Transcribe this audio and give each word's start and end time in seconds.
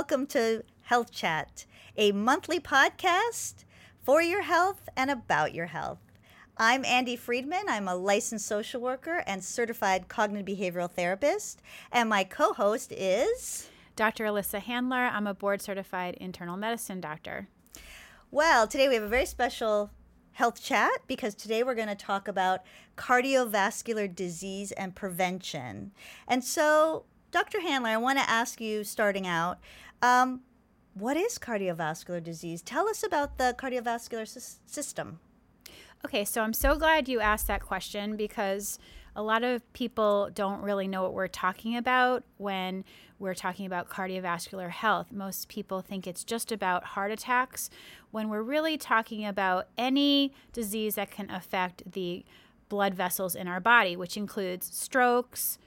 welcome 0.00 0.24
to 0.24 0.64
Health 0.84 1.12
Chat, 1.12 1.66
a 1.94 2.10
monthly 2.10 2.58
podcast 2.58 3.66
for 4.02 4.22
your 4.22 4.40
health 4.40 4.88
and 4.96 5.10
about 5.10 5.54
your 5.54 5.66
health. 5.66 5.98
I'm 6.56 6.86
Andy 6.86 7.16
Friedman. 7.16 7.64
I'm 7.68 7.86
a 7.86 7.94
licensed 7.94 8.46
social 8.46 8.80
worker 8.80 9.22
and 9.26 9.44
certified 9.44 10.08
cognitive 10.08 10.56
behavioral 10.56 10.90
therapist. 10.90 11.60
And 11.92 12.08
my 12.08 12.24
co 12.24 12.54
host 12.54 12.92
is 12.92 13.68
Dr. 13.94 14.24
Alyssa 14.24 14.60
Handler. 14.60 15.04
I'm 15.04 15.26
a 15.26 15.34
board 15.34 15.60
certified 15.60 16.14
internal 16.14 16.56
medicine 16.56 17.02
doctor. 17.02 17.48
Well, 18.30 18.66
today 18.66 18.88
we 18.88 18.94
have 18.94 19.04
a 19.04 19.08
very 19.08 19.26
special 19.26 19.90
health 20.32 20.62
chat 20.62 21.02
because 21.08 21.34
today 21.34 21.62
we're 21.62 21.74
going 21.74 21.88
to 21.88 21.94
talk 21.94 22.26
about 22.26 22.60
cardiovascular 22.96 24.16
disease 24.16 24.72
and 24.72 24.96
prevention. 24.96 25.92
And 26.26 26.42
so, 26.42 27.04
Dr. 27.32 27.60
Handler, 27.60 27.90
I 27.90 27.96
want 27.96 28.18
to 28.18 28.28
ask 28.28 28.60
you 28.60 28.82
starting 28.82 29.24
out 29.24 29.60
um, 30.02 30.40
what 30.94 31.16
is 31.16 31.38
cardiovascular 31.38 32.22
disease? 32.22 32.62
Tell 32.62 32.88
us 32.88 33.02
about 33.02 33.38
the 33.38 33.54
cardiovascular 33.58 34.26
sy- 34.26 34.58
system. 34.66 35.20
Okay, 36.04 36.24
so 36.24 36.42
I'm 36.42 36.54
so 36.54 36.76
glad 36.76 37.08
you 37.08 37.20
asked 37.20 37.46
that 37.46 37.62
question 37.62 38.16
because 38.16 38.78
a 39.14 39.22
lot 39.22 39.42
of 39.42 39.70
people 39.72 40.30
don't 40.32 40.62
really 40.62 40.88
know 40.88 41.02
what 41.02 41.12
we're 41.12 41.28
talking 41.28 41.76
about 41.76 42.24
when 42.38 42.84
we're 43.18 43.34
talking 43.34 43.66
about 43.66 43.90
cardiovascular 43.90 44.70
health. 44.70 45.12
Most 45.12 45.48
people 45.48 45.82
think 45.82 46.06
it's 46.06 46.24
just 46.24 46.50
about 46.50 46.84
heart 46.84 47.10
attacks 47.10 47.68
when 48.12 48.28
we're 48.28 48.42
really 48.42 48.78
talking 48.78 49.26
about 49.26 49.68
any 49.76 50.32
disease 50.52 50.94
that 50.94 51.10
can 51.10 51.30
affect 51.30 51.92
the 51.92 52.24
blood 52.68 52.94
vessels 52.94 53.34
in 53.34 53.46
our 53.46 53.60
body, 53.60 53.96
which 53.96 54.16
includes 54.16 54.74
strokes, 54.74 55.58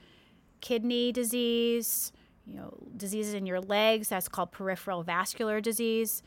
kidney 0.60 1.12
disease, 1.12 2.10
you 2.46 2.56
know, 2.56 2.76
diseases 2.96 3.34
in 3.34 3.46
your 3.46 3.60
legs, 3.60 4.08
that's 4.08 4.28
called 4.28 4.52
peripheral 4.52 5.02
vascular 5.02 5.60
disease. 5.60 6.22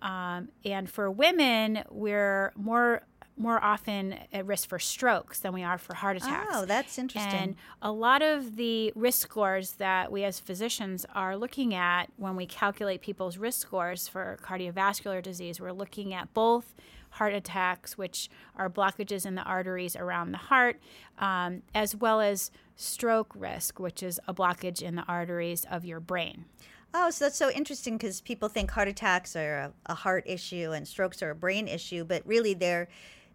Um, 0.00 0.48
and 0.64 0.90
for 0.90 1.10
women, 1.10 1.84
we're 1.90 2.52
more 2.56 3.02
more 3.36 3.62
often 3.64 4.14
at 4.32 4.46
risk 4.46 4.68
for 4.68 4.78
strokes 4.78 5.40
than 5.40 5.54
we 5.54 5.62
are 5.62 5.78
for 5.78 5.94
heart 5.94 6.18
attacks. 6.18 6.50
Oh, 6.52 6.66
that's 6.66 6.98
interesting. 6.98 7.32
And 7.32 7.56
a 7.80 7.90
lot 7.90 8.20
of 8.20 8.56
the 8.56 8.92
risk 8.94 9.22
scores 9.22 9.72
that 9.72 10.12
we 10.12 10.22
as 10.24 10.38
physicians 10.38 11.06
are 11.14 11.36
looking 11.36 11.74
at 11.74 12.10
when 12.16 12.36
we 12.36 12.44
calculate 12.46 13.00
people's 13.00 13.38
risk 13.38 13.60
scores 13.62 14.06
for 14.06 14.38
cardiovascular 14.42 15.22
disease, 15.22 15.60
we're 15.60 15.72
looking 15.72 16.12
at 16.12 16.32
both 16.34 16.74
heart 17.12 17.34
attacks, 17.34 17.96
which 17.98 18.30
are 18.56 18.68
blockages 18.68 19.26
in 19.26 19.34
the 19.34 19.42
arteries 19.42 19.96
around 19.96 20.32
the 20.32 20.38
heart, 20.38 20.80
um, 21.18 21.62
as 21.74 21.94
well 21.94 22.20
as 22.20 22.50
stroke 22.74 23.32
risk, 23.36 23.78
which 23.78 24.02
is 24.02 24.18
a 24.26 24.34
blockage 24.34 24.82
in 24.82 24.96
the 24.96 25.04
arteries 25.04 25.66
of 25.70 25.84
your 25.84 26.00
brain. 26.00 26.46
Oh, 26.94 27.10
so 27.10 27.24
that's 27.24 27.36
so 27.36 27.50
interesting 27.50 27.96
because 27.96 28.20
people 28.20 28.48
think 28.48 28.70
heart 28.70 28.88
attacks 28.88 29.34
are 29.36 29.56
a, 29.56 29.72
a, 29.86 29.94
heart 29.94 30.24
issue 30.26 30.72
and 30.72 30.86
strokes 30.86 31.22
are 31.22 31.30
a 31.30 31.34
brain 31.34 31.66
issue, 31.68 32.04
but 32.04 32.22
really 32.26 32.54
they're 32.54 32.88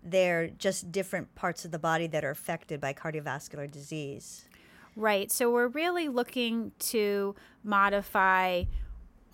they're 0.03 0.48
just 0.48 0.92
different 0.92 1.33
parts 1.36 1.66
of 1.66 1.72
the 1.72 1.80
body 1.80 2.08
that 2.08 2.23
are 2.23 2.30
affected 2.30 2.80
by 2.80 2.94
cardiovascular 2.94 3.70
disease. 3.70 4.45
Right. 4.95 5.31
So 5.31 5.52
we're 5.52 5.67
really 5.67 6.08
looking 6.08 6.72
to 6.80 7.36
modify 7.64 8.64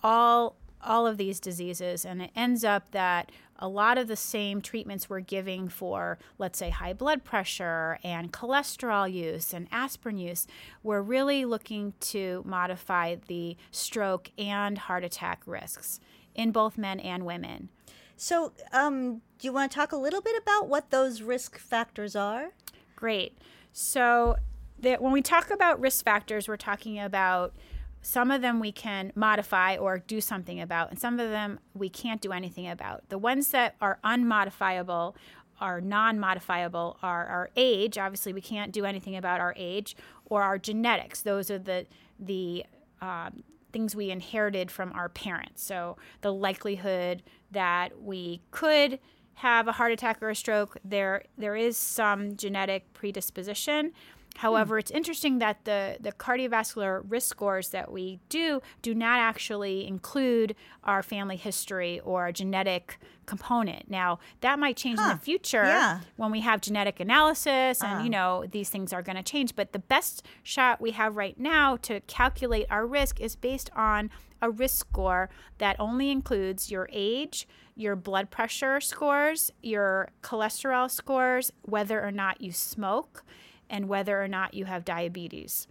all 0.02 0.56
all 0.84 1.06
of 1.06 1.16
these 1.16 1.40
diseases 1.40 2.04
and 2.04 2.22
it 2.22 2.30
ends 2.36 2.64
up 2.64 2.90
that 2.90 3.30
a 3.58 3.68
lot 3.68 3.96
of 3.96 4.08
the 4.08 4.16
same 4.16 4.60
treatments 4.60 5.08
we're 5.08 5.20
giving 5.20 5.68
for 5.68 6.18
let's 6.38 6.58
say 6.58 6.70
high 6.70 6.92
blood 6.92 7.24
pressure 7.24 7.98
and 8.02 8.32
cholesterol 8.32 9.10
use 9.10 9.52
and 9.52 9.68
aspirin 9.70 10.18
use 10.18 10.46
we're 10.82 11.02
really 11.02 11.44
looking 11.44 11.94
to 12.00 12.42
modify 12.44 13.16
the 13.28 13.56
stroke 13.70 14.30
and 14.38 14.78
heart 14.78 15.04
attack 15.04 15.42
risks 15.46 16.00
in 16.34 16.50
both 16.50 16.76
men 16.76 16.98
and 17.00 17.24
women 17.24 17.68
so, 18.16 18.52
um, 18.72 19.22
do 19.38 19.46
you 19.46 19.52
want 19.52 19.72
to 19.72 19.74
talk 19.74 19.92
a 19.92 19.96
little 19.96 20.20
bit 20.20 20.40
about 20.40 20.68
what 20.68 20.90
those 20.90 21.22
risk 21.22 21.58
factors 21.58 22.14
are? 22.14 22.50
Great. 22.94 23.36
So, 23.72 24.36
that 24.78 25.02
when 25.02 25.12
we 25.12 25.22
talk 25.22 25.50
about 25.50 25.80
risk 25.80 26.04
factors, 26.04 26.46
we're 26.46 26.56
talking 26.56 26.98
about 26.98 27.54
some 28.04 28.30
of 28.30 28.42
them 28.42 28.60
we 28.60 28.72
can 28.72 29.12
modify 29.14 29.76
or 29.76 29.98
do 29.98 30.20
something 30.20 30.60
about, 30.60 30.90
and 30.90 30.98
some 30.98 31.18
of 31.18 31.30
them 31.30 31.58
we 31.74 31.88
can't 31.88 32.20
do 32.20 32.32
anything 32.32 32.68
about. 32.68 33.08
The 33.08 33.18
ones 33.18 33.48
that 33.48 33.76
are 33.80 33.98
unmodifiable 34.04 35.14
are 35.60 35.80
non-modifiable 35.80 36.98
are 37.00 37.26
our 37.26 37.48
age 37.54 37.96
obviously 37.96 38.32
we 38.32 38.40
can't 38.40 38.72
do 38.72 38.84
anything 38.84 39.14
about 39.14 39.40
our 39.40 39.54
age 39.56 39.94
or 40.24 40.42
our 40.42 40.58
genetics 40.58 41.22
those 41.22 41.48
are 41.48 41.60
the 41.60 41.86
the 42.18 42.64
um, 43.00 43.44
things 43.74 43.94
we 43.96 44.10
inherited 44.10 44.70
from 44.70 44.92
our 44.92 45.08
parents. 45.10 45.62
So 45.62 45.98
the 46.22 46.32
likelihood 46.32 47.22
that 47.50 48.00
we 48.00 48.40
could 48.52 49.00
have 49.34 49.66
a 49.66 49.72
heart 49.72 49.90
attack 49.90 50.22
or 50.22 50.30
a 50.30 50.34
stroke, 50.34 50.78
there 50.84 51.24
there 51.36 51.56
is 51.56 51.76
some 51.76 52.36
genetic 52.36 52.94
predisposition. 52.94 53.92
However, 54.36 54.76
hmm. 54.76 54.80
it's 54.80 54.90
interesting 54.90 55.38
that 55.38 55.64
the, 55.64 55.96
the 56.00 56.12
cardiovascular 56.12 57.02
risk 57.08 57.28
scores 57.28 57.68
that 57.70 57.90
we 57.90 58.20
do 58.28 58.60
do 58.82 58.94
not 58.94 59.18
actually 59.18 59.86
include 59.86 60.54
our 60.82 61.02
family 61.02 61.36
history 61.36 62.00
or 62.00 62.22
our 62.22 62.32
genetic 62.32 62.98
component. 63.26 63.90
Now, 63.90 64.18
that 64.40 64.58
might 64.58 64.76
change 64.76 64.98
huh. 64.98 65.10
in 65.10 65.16
the 65.16 65.22
future 65.22 65.64
yeah. 65.64 66.00
when 66.16 66.30
we 66.30 66.40
have 66.40 66.60
genetic 66.60 67.00
analysis 67.00 67.82
and, 67.82 68.00
uh. 68.00 68.02
you 68.02 68.10
know, 68.10 68.44
these 68.50 68.68
things 68.68 68.92
are 68.92 69.02
going 69.02 69.16
to 69.16 69.22
change. 69.22 69.54
But 69.56 69.72
the 69.72 69.78
best 69.78 70.26
shot 70.42 70.80
we 70.80 70.90
have 70.92 71.16
right 71.16 71.38
now 71.38 71.76
to 71.82 72.00
calculate 72.00 72.66
our 72.70 72.86
risk 72.86 73.20
is 73.20 73.36
based 73.36 73.70
on 73.74 74.10
a 74.42 74.50
risk 74.50 74.78
score 74.88 75.30
that 75.58 75.76
only 75.78 76.10
includes 76.10 76.70
your 76.70 76.88
age, 76.92 77.48
your 77.76 77.96
blood 77.96 78.30
pressure 78.30 78.80
scores, 78.80 79.50
your 79.62 80.10
cholesterol 80.22 80.90
scores, 80.90 81.52
whether 81.62 82.04
or 82.04 82.10
not 82.10 82.40
you 82.40 82.52
smoke 82.52 83.24
and 83.70 83.88
whether 83.88 84.22
or 84.22 84.28
not 84.28 84.54
you 84.54 84.64
have 84.64 84.84
diabetes. 84.84 85.66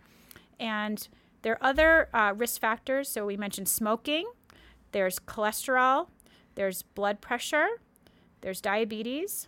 And 0.60 1.08
there 1.42 1.54
are 1.54 1.70
other 1.70 2.10
uh, 2.14 2.34
risk 2.36 2.60
factors. 2.60 3.10
So 3.10 3.26
we 3.26 3.38
mentioned 3.38 3.68
smoking, 3.68 4.26
there's 4.92 5.20
cholesterol, 5.20 6.08
there's 6.56 6.84
blood 6.84 7.22
pressure, 7.22 7.68
there's 8.42 8.62
diabetes, 8.62 9.48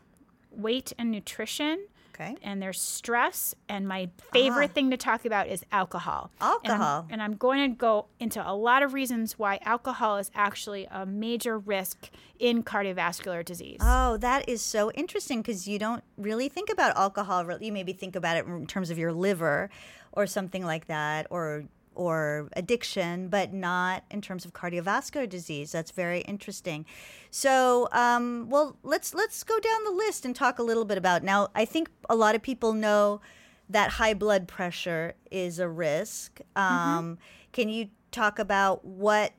weight 0.52 0.94
and 0.98 1.12
nutrition, 1.12 1.88
Okay. 2.16 2.36
And 2.42 2.62
there's 2.62 2.80
stress. 2.80 3.56
And 3.68 3.88
my 3.88 4.09
favorite 4.31 4.72
ah. 4.72 4.74
thing 4.74 4.92
to 4.92 4.98
talk 4.98 5.26
about 5.26 5.48
is 5.48 5.66
alcohol. 5.72 6.31
Alcohol. 6.40 7.06
And 7.09 7.12
I'm, 7.12 7.14
and 7.14 7.22
I'm, 7.22 7.36
going 7.36 7.72
to 7.72 7.76
go 7.76 8.06
into 8.20 8.48
a 8.48 8.53
lot 8.53 8.84
of 8.84 8.94
reasons 8.94 9.38
why 9.38 9.59
alcohol 9.64 10.18
is 10.18 10.31
actually 10.34 10.88
a 10.90 11.06
major 11.06 11.59
risk 11.59 12.09
in 12.40 12.64
cardiovascular 12.64 13.44
disease. 13.44 13.80
Oh, 13.81 14.18
that 14.18 14.48
is 14.48 14.62
so 14.62 14.92
interesting 14.92 15.42
because 15.42 15.68
you 15.68 15.78
don't 15.78 16.03
really 16.18 16.48
think 16.48 16.70
about 16.70 16.96
alcohol. 16.96 17.46
You 17.62 17.74
maybe 17.74 17.92
think 17.92 18.16
about 18.16 18.38
it 18.38 18.46
in 18.46 18.66
terms 18.66 18.90
of 18.90 18.97
your 18.97 19.12
liver 19.12 19.70
or 20.14 20.26
something 20.26 20.66
like 20.66 20.88
that, 20.88 21.28
or 21.30 21.66
or 21.96 22.50
addiction, 22.54 23.30
but 23.30 23.54
not 23.54 24.04
in 24.12 24.22
terms 24.22 24.46
of 24.46 24.54
cardiovascular 24.54 25.28
disease. 25.28 25.72
That's 25.72 25.92
very 25.92 26.22
interesting. 26.22 26.86
So, 27.32 27.90
um, 27.92 28.48
well, 28.50 28.78
let's 28.84 29.14
let's 29.14 29.44
go 29.44 29.60
down 29.60 29.84
the 29.84 29.92
list 29.92 30.26
and 30.26 30.36
talk 30.36 30.60
a 30.60 30.64
little 30.64 30.86
bit 30.86 30.98
about. 30.98 31.24
Now, 31.24 31.50
I 31.56 31.66
think 31.66 31.90
a 32.10 32.16
lot 32.16 32.36
of 32.36 32.42
people 32.42 32.74
know 32.74 33.22
that 33.70 33.92
high 33.92 34.14
blood 34.14 34.48
pressure 34.48 35.16
is 35.32 35.60
a 35.60 35.68
risk. 35.68 36.40
Mm-hmm. 36.56 36.62
Um, 36.62 37.06
mm-hmm. 37.06 37.22
Can 37.52 37.70
you 37.70 37.90
talk 38.12 38.40
about 38.40 38.86
what 38.86 39.34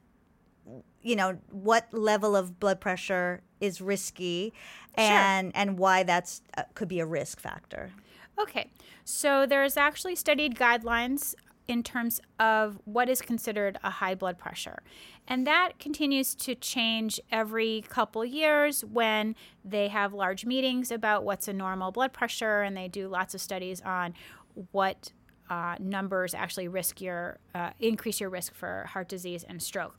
you 1.03 1.17
know 1.17 1.39
what 1.51 1.87
level 1.93 2.35
of 2.35 2.59
blood 2.59 2.81
pressure 2.81 3.43
is 3.61 3.81
risky, 3.81 4.53
and 4.95 5.47
sure. 5.47 5.63
and 5.63 5.79
why 5.79 6.03
that's 6.03 6.43
uh, 6.59 6.63
could 6.75 6.89
be 6.89 7.01
a 7.01 7.07
risk 7.07 7.41
factor? 7.41 7.91
Okay, 8.39 8.71
so 9.05 9.47
there's 9.47 9.77
actually 9.77 10.17
studied 10.17 10.57
guidelines 10.57 11.35
in 11.69 11.83
terms 11.83 12.21
of 12.39 12.79
what 12.85 13.09
is 13.09 13.21
considered 13.21 13.79
a 13.83 13.91
high 13.91 14.15
blood 14.15 14.39
pressure. 14.39 14.83
And 15.27 15.47
that 15.47 15.79
continues 15.79 16.35
to 16.37 16.55
change 16.55 17.21
every 17.33 17.85
couple 17.89 18.25
years 18.25 18.85
when 18.85 19.35
they 19.65 19.89
have 19.89 20.13
large 20.13 20.45
meetings 20.45 20.91
about 20.91 21.25
what's 21.25 21.49
a 21.49 21.53
normal 21.53 21.91
blood 21.91 22.13
pressure 22.13 22.63
and 22.63 22.77
they 22.77 22.89
do 22.89 23.09
lots 23.09 23.35
of 23.35 23.41
studies 23.41 23.81
on 23.83 24.15
what 24.71 25.13
uh, 25.51 25.77
numbers 25.79 26.35
actually 26.35 26.69
risk 26.69 27.01
your 27.01 27.39
uh, 27.55 27.71
increase 27.79 28.21
your 28.21 28.31
risk 28.31 28.55
for 28.55 28.85
heart 28.93 29.09
disease 29.09 29.45
and 29.45 29.63
stroke. 29.63 29.97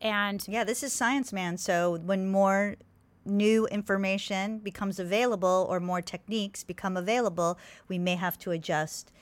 And 0.00 0.44
yeah, 0.48 0.64
this 0.64 0.82
is 0.82 0.92
science, 0.92 1.32
man. 1.32 1.58
So 1.58 1.98
when 1.98 2.30
more 2.30 2.76
new 3.24 3.66
information 3.66 4.58
becomes 4.58 4.98
available 4.98 5.66
or 5.68 5.78
more 5.78 6.00
techniques 6.00 6.64
become 6.64 6.96
available, 6.96 7.58
we 7.88 7.98
may 7.98 8.16
have 8.16 8.38
to 8.38 8.50
adjust 8.50 9.12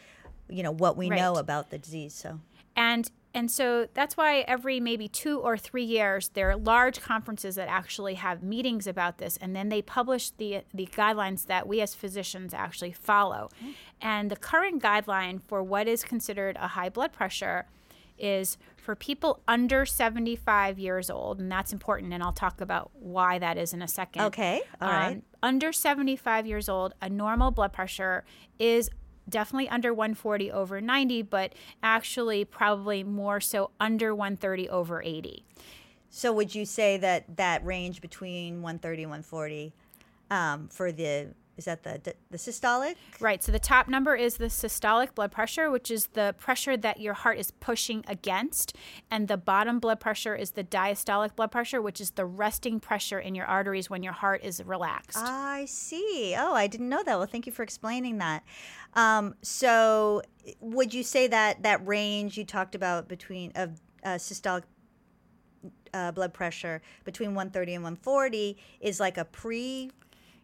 you 0.48 0.62
know 0.62 0.72
what 0.72 0.96
we 0.96 1.08
right. 1.08 1.18
know 1.18 1.34
about 1.34 1.70
the 1.70 1.78
disease 1.78 2.14
so 2.14 2.40
and 2.76 3.10
and 3.34 3.50
so 3.50 3.86
that's 3.92 4.16
why 4.16 4.40
every 4.40 4.80
maybe 4.80 5.06
two 5.06 5.38
or 5.38 5.56
three 5.56 5.84
years 5.84 6.30
there 6.30 6.50
are 6.50 6.56
large 6.56 7.00
conferences 7.00 7.56
that 7.56 7.68
actually 7.68 8.14
have 8.14 8.42
meetings 8.42 8.86
about 8.86 9.18
this 9.18 9.36
and 9.38 9.54
then 9.54 9.68
they 9.68 9.82
publish 9.82 10.30
the 10.30 10.62
the 10.72 10.86
guidelines 10.86 11.46
that 11.46 11.66
we 11.68 11.80
as 11.80 11.94
physicians 11.94 12.54
actually 12.54 12.92
follow 12.92 13.50
mm-hmm. 13.60 13.72
and 14.00 14.30
the 14.30 14.36
current 14.36 14.82
guideline 14.82 15.40
for 15.42 15.62
what 15.62 15.86
is 15.86 16.02
considered 16.02 16.56
a 16.60 16.68
high 16.68 16.88
blood 16.88 17.12
pressure 17.12 17.66
is 18.18 18.58
for 18.76 18.94
people 18.94 19.40
under 19.46 19.84
75 19.84 20.78
years 20.78 21.10
old, 21.10 21.40
and 21.40 21.50
that's 21.50 21.72
important, 21.72 22.12
and 22.12 22.22
I'll 22.22 22.32
talk 22.32 22.60
about 22.60 22.90
why 22.94 23.38
that 23.38 23.58
is 23.58 23.72
in 23.72 23.82
a 23.82 23.88
second. 23.88 24.22
Okay, 24.22 24.62
all 24.80 24.88
right. 24.88 25.16
Um, 25.16 25.22
under 25.42 25.72
75 25.72 26.46
years 26.46 26.68
old, 26.68 26.94
a 27.00 27.08
normal 27.08 27.50
blood 27.50 27.72
pressure 27.72 28.24
is 28.58 28.90
definitely 29.28 29.68
under 29.68 29.92
140 29.92 30.50
over 30.50 30.80
90, 30.80 31.22
but 31.22 31.54
actually 31.82 32.44
probably 32.44 33.04
more 33.04 33.40
so 33.40 33.70
under 33.80 34.14
130 34.14 34.68
over 34.68 35.02
80. 35.02 35.44
So 36.10 36.32
would 36.32 36.54
you 36.54 36.64
say 36.64 36.96
that 36.98 37.36
that 37.36 37.64
range 37.64 38.00
between 38.00 38.62
130 38.62 39.02
and 39.02 39.10
140 39.10 39.72
um, 40.30 40.68
for 40.68 40.92
the 40.92 41.28
is 41.58 41.64
that 41.64 41.82
the 41.82 42.14
the 42.30 42.38
systolic? 42.38 42.94
Right. 43.18 43.42
So 43.42 43.50
the 43.50 43.58
top 43.58 43.88
number 43.88 44.14
is 44.14 44.36
the 44.36 44.46
systolic 44.46 45.14
blood 45.16 45.32
pressure, 45.32 45.70
which 45.70 45.90
is 45.90 46.06
the 46.06 46.34
pressure 46.38 46.76
that 46.76 47.00
your 47.00 47.14
heart 47.14 47.36
is 47.36 47.50
pushing 47.50 48.04
against, 48.06 48.76
and 49.10 49.26
the 49.26 49.36
bottom 49.36 49.80
blood 49.80 49.98
pressure 49.98 50.36
is 50.36 50.52
the 50.52 50.62
diastolic 50.62 51.34
blood 51.34 51.50
pressure, 51.50 51.82
which 51.82 52.00
is 52.00 52.12
the 52.12 52.24
resting 52.24 52.78
pressure 52.78 53.18
in 53.18 53.34
your 53.34 53.46
arteries 53.46 53.90
when 53.90 54.04
your 54.04 54.12
heart 54.12 54.42
is 54.44 54.62
relaxed. 54.64 55.18
I 55.18 55.64
see. 55.64 56.36
Oh, 56.38 56.54
I 56.54 56.68
didn't 56.68 56.88
know 56.88 57.02
that. 57.02 57.18
Well, 57.18 57.26
thank 57.26 57.44
you 57.44 57.52
for 57.52 57.64
explaining 57.64 58.18
that. 58.18 58.44
Um, 58.94 59.34
so, 59.42 60.22
would 60.60 60.94
you 60.94 61.02
say 61.02 61.26
that 61.26 61.62
that 61.62 61.86
range 61.86 62.38
you 62.38 62.44
talked 62.44 62.74
about 62.74 63.08
between 63.08 63.52
of 63.54 63.80
uh, 64.04 64.10
systolic 64.14 64.62
uh, 65.94 66.12
blood 66.12 66.32
pressure 66.32 66.82
between 67.04 67.30
130 67.30 67.74
and 67.74 67.84
140 67.84 68.56
is 68.80 69.00
like 69.00 69.18
a 69.18 69.24
pre 69.24 69.90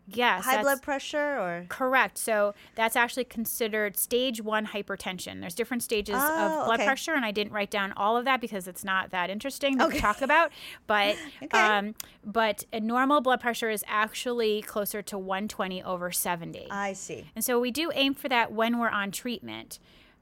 Yes. 0.07 0.45
high 0.45 0.61
blood 0.63 0.83
pressure 0.83 1.39
or 1.39 1.67
Correct. 1.69 2.19
So 2.19 2.55
that's 2.75 2.97
actually 2.97 3.25
considered 3.25 3.97
stage 3.97 4.41
one 4.43 4.67
hypertension. 4.67 5.41
There's 5.41 5.55
different 5.55 5.83
stages 5.83 6.17
Oh, 6.19 6.37
of 6.61 6.67
blood 6.67 6.81
okay. 6.81 6.87
pressure, 6.87 7.15
and 7.15 7.25
I 7.25 7.31
didn't 7.31 7.53
write 7.53 7.71
down 7.71 7.93
all 7.97 8.17
of 8.17 8.25
that 8.27 8.41
because 8.41 8.69
it's 8.69 8.85
not 8.85 9.11
that 9.11 9.31
interesting 9.31 9.79
to 9.79 9.89
talk 10.01 10.21
about. 10.21 10.51
But 10.87 11.17
Okay. 11.43 11.59
um, 11.59 11.95
but 12.25 12.65
a 12.73 12.81
normal 12.81 13.21
blood 13.21 13.41
pressure 13.41 13.71
is 13.71 13.83
actually 13.87 14.63
closer 14.63 15.01
to 15.03 15.17
120 15.19 15.83
over 15.83 16.13
70. 16.13 16.67
I 16.71 16.93
see. 16.93 17.25
And 17.35 17.45
so 17.45 17.59
we 17.59 17.71
do 17.71 17.91
aim 17.95 18.15
for 18.15 18.29
that 18.29 18.53
when 18.53 18.79
we're 18.79 18.91
on 18.91 19.11
treatment. 19.11 19.79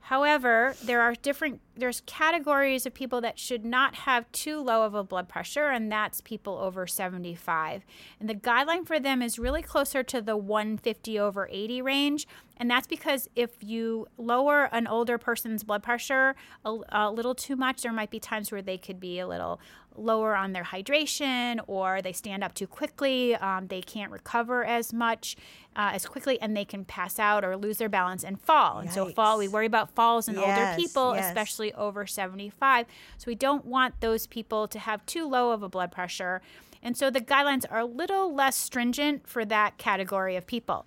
However, 0.06 0.74
there 0.82 1.00
are 1.00 1.14
different 1.14 1.60
there's 1.76 2.02
categories 2.04 2.84
of 2.84 2.92
people 2.92 3.20
that 3.22 3.38
should 3.38 3.64
not 3.64 3.94
have 3.94 4.30
too 4.32 4.60
low 4.60 4.82
of 4.84 4.94
a 4.94 5.02
blood 5.02 5.28
pressure 5.28 5.68
and 5.68 5.90
that's 5.90 6.20
people 6.20 6.58
over 6.58 6.86
75. 6.86 7.84
And 8.20 8.28
the 8.28 8.34
guideline 8.34 8.86
for 8.86 9.00
them 9.00 9.22
is 9.22 9.38
really 9.38 9.62
closer 9.62 10.02
to 10.02 10.20
the 10.20 10.36
150 10.36 11.18
over 11.18 11.48
80 11.50 11.80
range, 11.82 12.26
and 12.56 12.70
that's 12.70 12.86
because 12.86 13.28
if 13.34 13.50
you 13.60 14.06
lower 14.18 14.64
an 14.72 14.86
older 14.86 15.18
person's 15.18 15.64
blood 15.64 15.82
pressure 15.82 16.34
a, 16.64 16.76
a 16.90 17.10
little 17.10 17.34
too 17.34 17.56
much, 17.56 17.82
there 17.82 17.92
might 17.92 18.10
be 18.10 18.20
times 18.20 18.52
where 18.52 18.62
they 18.62 18.78
could 18.78 19.00
be 19.00 19.18
a 19.18 19.26
little 19.26 19.60
lower 19.96 20.34
on 20.34 20.52
their 20.52 20.64
hydration 20.64 21.60
or 21.66 22.02
they 22.02 22.12
stand 22.12 22.42
up 22.42 22.54
too 22.54 22.66
quickly. 22.66 23.34
Um, 23.36 23.68
they 23.68 23.80
can't 23.80 24.10
recover 24.10 24.64
as 24.64 24.92
much 24.92 25.36
uh, 25.76 25.90
as 25.94 26.06
quickly 26.06 26.40
and 26.40 26.56
they 26.56 26.64
can 26.64 26.84
pass 26.84 27.18
out 27.18 27.44
or 27.44 27.56
lose 27.56 27.78
their 27.78 27.88
balance 27.88 28.24
and 28.24 28.40
fall. 28.40 28.78
And 28.78 28.90
so, 28.90 29.08
fall, 29.10 29.38
we 29.38 29.48
worry 29.48 29.66
about 29.66 29.90
falls 29.90 30.28
in 30.28 30.36
older 30.38 30.74
people, 30.76 31.14
yes. 31.14 31.26
especially 31.28 31.72
over 31.74 32.06
75. 32.06 32.86
So, 33.18 33.24
we 33.26 33.34
don't 33.34 33.64
want 33.64 34.00
those 34.00 34.26
people 34.26 34.68
to 34.68 34.78
have 34.78 35.04
too 35.06 35.28
low 35.28 35.52
of 35.52 35.62
a 35.62 35.68
blood 35.68 35.92
pressure. 35.92 36.42
And 36.82 36.96
so, 36.96 37.10
the 37.10 37.20
guidelines 37.20 37.64
are 37.70 37.80
a 37.80 37.84
little 37.84 38.34
less 38.34 38.56
stringent 38.56 39.26
for 39.28 39.44
that 39.46 39.78
category 39.78 40.36
of 40.36 40.46
people. 40.46 40.86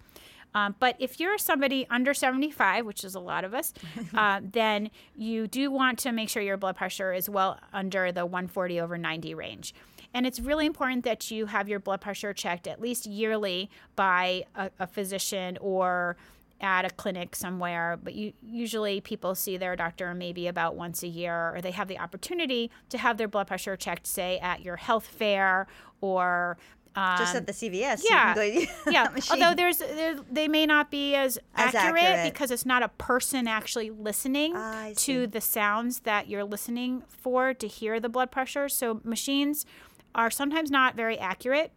Um, 0.55 0.73
but 0.79 0.95
if 0.99 1.19
you're 1.19 1.37
somebody 1.37 1.85
under 1.91 2.13
75, 2.13 2.85
which 2.85 3.03
is 3.03 3.13
a 3.13 3.19
lot 3.19 3.43
of 3.43 3.53
us, 3.53 3.73
uh, 4.15 4.39
then 4.41 4.89
you 5.15 5.47
do 5.47 5.69
want 5.69 5.99
to 5.99 6.11
make 6.11 6.29
sure 6.29 6.41
your 6.41 6.57
blood 6.57 6.77
pressure 6.77 7.13
is 7.13 7.29
well 7.29 7.59
under 7.73 8.11
the 8.11 8.25
140 8.25 8.79
over 8.79 8.97
90 8.97 9.35
range. 9.35 9.75
And 10.13 10.25
it's 10.25 10.39
really 10.39 10.65
important 10.65 11.03
that 11.03 11.29
you 11.29 11.47
have 11.47 11.67
your 11.67 11.79
blood 11.79 11.99
pressure 11.99 12.33
checked 12.33 12.67
at 12.67 12.79
least 12.79 13.05
yearly 13.05 13.69
by 13.97 14.45
a, 14.55 14.71
a 14.79 14.87
physician 14.87 15.57
or 15.59 16.15
at 16.61 16.85
a 16.85 16.89
clinic 16.89 17.35
somewhere. 17.35 17.99
But 18.01 18.15
you, 18.15 18.31
usually 18.41 19.01
people 19.01 19.35
see 19.35 19.57
their 19.57 19.75
doctor 19.75 20.13
maybe 20.13 20.47
about 20.47 20.77
once 20.77 21.03
a 21.03 21.07
year, 21.07 21.53
or 21.53 21.61
they 21.61 21.71
have 21.71 21.89
the 21.89 21.99
opportunity 21.99 22.71
to 22.89 22.97
have 22.97 23.17
their 23.17 23.27
blood 23.27 23.47
pressure 23.47 23.75
checked, 23.75 24.07
say, 24.07 24.39
at 24.39 24.61
your 24.61 24.77
health 24.77 25.05
fair 25.05 25.67
or 25.99 26.57
Just 26.95 27.35
um, 27.35 27.37
at 27.37 27.47
the 27.47 27.51
CVS. 27.53 28.03
yeah, 28.09 28.33
yeah. 28.89 29.07
Although 29.29 29.53
there's, 29.53 29.79
there, 29.79 30.15
they 30.31 30.47
may 30.47 30.65
not 30.65 30.89
be 30.89 31.13
as, 31.13 31.37
As 31.55 31.75
accurate, 31.75 32.03
accurate. 32.03 32.33
because 32.33 32.51
it's 32.51 32.65
not 32.65 32.83
a 32.83 32.87
person 32.87 33.47
actually 33.47 33.89
listening 33.89 34.55
I 34.55 34.93
to 34.97 35.27
the 35.27 35.41
sounds 35.41 36.01
that 36.01 36.29
you're 36.29 36.45
listening 36.45 37.03
for 37.09 37.53
to 37.53 37.67
hear 37.67 37.99
the 37.99 38.07
blood 38.07 38.31
pressure. 38.31 38.69
So 38.69 39.01
machines 39.03 39.65
are 40.13 40.31
sometimes 40.31 40.71
not 40.71 40.95
very 40.95 41.19
accurate. 41.19 41.73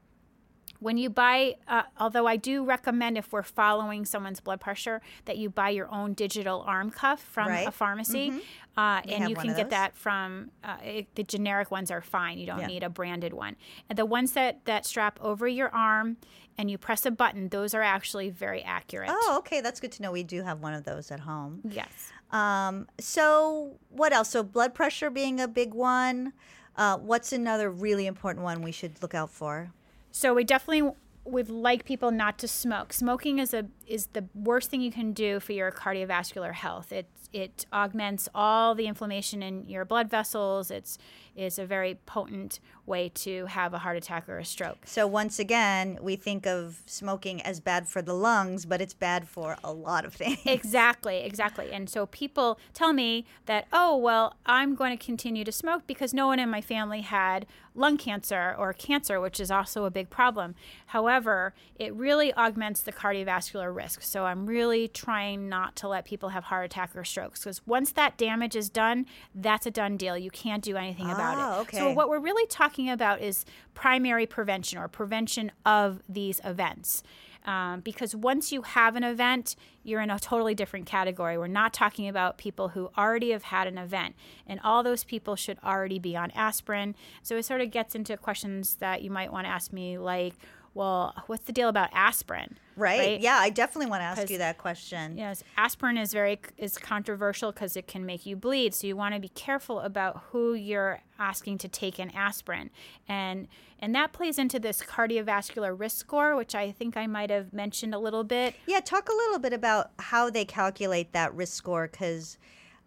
When 0.81 0.97
you 0.97 1.11
buy, 1.11 1.57
uh, 1.67 1.83
although 1.99 2.27
I 2.27 2.37
do 2.37 2.65
recommend 2.65 3.19
if 3.19 3.33
we're 3.33 3.43
following 3.43 4.05
someone's 4.05 4.41
blood 4.41 4.61
pressure 4.61 5.01
that 5.25 5.37
you 5.37 5.51
buy 5.51 5.71
your 5.71 5.93
own 5.93 6.13
digital 6.15 6.63
arm 6.67 6.91
cuff 6.91 7.21
from 7.21 7.49
Right. 7.49 7.67
a 7.67 7.71
pharmacy, 7.73 8.33
uh, 8.77 9.01
and 9.09 9.29
you 9.29 9.35
can 9.35 9.55
get 9.57 9.71
that 9.71 9.97
from 9.97 10.51
uh, 10.63 10.77
it, 10.85 11.15
the 11.17 11.25
generic 11.25 11.71
ones 11.73 11.91
are 11.91 12.01
fine. 12.01 12.39
You 12.39 12.47
don't 12.47 12.61
Yeah. 12.61 12.67
need 12.69 12.83
a 12.85 12.89
branded 12.89 13.33
one. 13.33 13.57
And 13.89 13.99
the 13.99 14.07
ones 14.07 14.33
that 14.33 14.65
that 14.67 14.87
strap 14.87 15.19
over 15.21 15.49
your 15.49 15.69
arm 15.75 16.17
and 16.57 16.71
you 16.71 16.79
press 16.79 17.05
a 17.07 17.11
button, 17.11 17.49
those 17.49 17.75
are 17.75 17.83
actually 17.83 18.31
very 18.31 18.63
accurate. 18.63 19.11
Oh, 19.13 19.37
okay. 19.39 19.61
That's 19.61 19.81
good 19.81 19.93
to 19.93 20.03
know. 20.03 20.13
We 20.13 20.23
do 20.23 20.43
have 20.43 20.61
one 20.61 20.75
of 20.75 20.85
those 20.85 21.11
at 21.11 21.21
home. 21.21 21.61
Yes. 21.65 22.13
Um, 22.31 22.87
so 23.01 23.79
what 23.89 24.13
else? 24.13 24.29
So 24.31 24.43
blood 24.43 24.75
pressure 24.75 25.11
being 25.11 25.41
a 25.41 25.49
big 25.49 25.75
one. 25.75 26.33
Uh, 26.77 26.97
what's 26.99 27.33
another 27.33 27.69
really 27.71 28.07
important 28.07 28.45
one 28.45 28.63
we 28.63 28.71
should 28.71 29.03
look 29.03 29.15
out 29.15 29.31
for? 29.31 29.73
So 30.19 30.35
we 30.35 30.43
definitely 30.43 30.91
would 31.25 31.49
like 31.49 31.85
people 31.85 32.11
not 32.11 32.39
to 32.39 32.49
smoke. 32.49 32.93
Smoking 32.93 33.39
is 33.39 33.55
a 33.55 33.67
is 33.87 34.09
the 34.15 34.25
worst 34.35 34.69
thing 34.69 34.81
you 34.81 34.91
can 34.91 35.13
do 35.13 35.39
for 35.39 35.53
your 35.53 35.71
cardiovascular 35.71 36.55
health. 36.55 36.91
It 36.91 37.07
it 37.33 37.67
augments 37.73 38.29
all 38.35 38.75
the 38.75 38.89
inflammation 38.89 39.45
in 39.45 39.69
your 39.69 39.85
blood 39.85 40.11
vessels. 40.11 40.73
It's 40.73 40.99
is 41.37 41.57
a 41.57 41.65
very 41.65 42.01
potent 42.05 42.59
way 42.85 43.11
to 43.11 43.47
have 43.47 43.73
a 43.75 43.79
heart 43.79 43.97
attack 43.97 44.29
or 44.29 44.39
a 44.39 44.45
stroke. 44.45 44.79
So 44.87 45.07
once 45.07 45.39
again, 45.39 45.99
we 46.03 46.17
think 46.17 46.47
of 46.47 46.83
smoking 46.87 47.41
as 47.43 47.61
bad 47.61 47.87
for 47.87 48.03
the 48.03 48.15
lungs, 48.15 48.67
but 48.67 48.81
it's 48.81 48.95
bad 48.95 49.29
for 49.29 49.57
a 49.63 49.73
lot 49.73 50.05
of 50.05 50.15
things. 50.15 50.39
Exactly, 50.47 51.19
exactly. 51.19 51.71
And 51.71 51.89
so 51.89 52.07
people 52.07 52.59
tell 52.73 52.93
me 52.93 53.25
that, 53.47 53.69
oh, 53.73 53.97
well, 53.97 54.35
I'm 54.47 54.75
going 54.75 54.97
to 54.97 55.03
continue 55.05 55.45
to 55.45 55.53
smoke 55.53 55.83
because 55.87 56.13
no 56.13 56.27
one 56.27 56.39
in 56.39 56.49
my 56.49 56.61
family 56.61 57.03
had 57.03 57.47
lung 57.79 57.97
cancer 57.97 58.55
or 58.59 58.73
cancer, 58.73 59.21
which 59.21 59.39
is 59.41 59.51
also 59.51 59.85
a 59.85 59.91
big 59.91 60.11
problem. 60.11 60.55
However, 60.87 61.55
it 61.77 61.95
really 61.95 62.35
augments 62.35 62.81
the 62.81 62.93
cardiovascular 62.93 63.75
risk. 63.75 64.03
So 64.03 64.25
I'm 64.27 64.47
really 64.47 64.89
trying 64.89 65.49
not 65.49 65.77
to 65.77 65.89
let 65.89 66.05
people 66.05 66.31
have 66.31 66.45
heart 66.45 66.67
attack 66.67 66.95
or 66.97 67.05
strokes 67.05 67.41
because 67.41 67.67
once 67.67 67.93
that 67.93 68.17
damage 68.19 68.57
is 68.57 68.69
done, 68.69 69.07
that's 69.35 69.67
a 69.67 69.71
done 69.71 69.97
deal. 69.97 70.17
You 70.19 70.31
can't 70.31 70.63
do 70.63 70.77
anything 70.77 71.07
about 71.07 71.37
Ah, 71.39 71.61
it. 71.63 71.75
So 71.75 71.93
what 71.93 72.09
we're 72.09 72.19
really 72.19 72.47
talking 72.47 72.91
about 72.91 73.21
is 73.21 73.45
primary 73.75 74.27
prevention 74.27 74.79
or 74.79 74.89
prevention 74.89 75.53
of 75.65 76.03
these 76.09 76.41
events. 76.45 77.03
Um, 77.49 77.81
because 77.81 78.15
once 78.15 78.53
you 78.53 78.61
have 78.61 78.95
an 78.95 79.05
event, 79.05 79.57
you're 79.83 80.03
in 80.03 80.11
a 80.11 80.19
totally 80.19 80.55
different 80.55 80.85
category. 80.85 81.39
We're 81.39 81.47
not 81.47 81.73
talking 81.73 82.07
about 82.07 82.37
people 82.37 82.69
who 82.69 82.91
already 82.99 83.31
have 83.31 83.45
had 83.45 83.67
an 83.67 83.79
event, 83.79 84.17
and 84.47 84.61
all 84.63 84.83
those 84.83 85.03
people 85.03 85.35
should 85.35 85.59
already 85.65 85.99
be 85.99 86.15
on 86.15 86.31
aspirin. 86.33 86.95
So 87.23 87.39
it 87.39 87.47
sort 87.47 87.63
of 87.63 87.71
gets 87.71 87.95
into 87.95 88.19
questions 88.19 88.75
that 88.81 89.01
you 89.01 89.11
might 89.11 89.33
want 89.33 89.47
to 89.47 89.51
ask 89.51 89.73
me, 89.73 89.97
like, 89.97 90.35
well, 90.79 91.13
what's 91.27 91.45
the 91.45 91.53
deal 91.53 91.69
about 91.69 91.91
aspirin? 91.93 92.57
Right? 92.77 93.21
Yeah, 93.21 93.39
I 93.41 93.51
definitely 93.51 93.91
want 93.91 94.01
to 94.03 94.05
ask 94.05 94.31
you 94.31 94.39
that 94.39 94.59
question. 94.59 95.19
Yes, 95.19 95.43
aspirin 95.57 95.99
is 95.99 96.13
very 96.13 96.39
is 96.57 96.79
controversial 96.79 97.51
because 97.51 97.77
it 97.77 97.89
can 97.89 98.07
make 98.07 98.25
you 98.25 98.37
bleed. 98.37 98.73
So 98.75 98.87
you 98.87 98.97
want 98.97 99.13
to 99.17 99.21
be 99.21 99.31
careful 99.31 99.81
about 99.81 100.23
who 100.31 100.55
you're 100.55 101.01
asking 101.19 101.59
to 101.59 101.69
take 101.69 101.99
an 101.99 102.11
aspirin, 102.11 102.71
and 103.09 103.49
and 103.81 103.93
that 103.97 104.13
plays 104.13 104.39
into 104.39 104.61
this 104.61 104.81
cardiovascular 104.81 105.77
risk 105.77 105.97
score, 105.97 106.37
which 106.37 106.55
I 106.55 106.71
think 106.71 106.97
I 106.97 107.09
might 107.09 107.31
have 107.31 107.53
mentioned 107.53 107.93
a 107.93 107.99
little 107.99 108.23
bit. 108.23 108.55
Yeah, 108.69 108.79
talk 108.79 109.09
a 109.09 109.15
little 109.15 109.41
bit 109.41 109.53
about 109.53 109.91
how 109.99 110.31
they 110.31 110.45
calculate 110.45 111.13
that 111.13 111.35
risk 111.35 111.55
score 111.55 111.89
because 111.89 112.39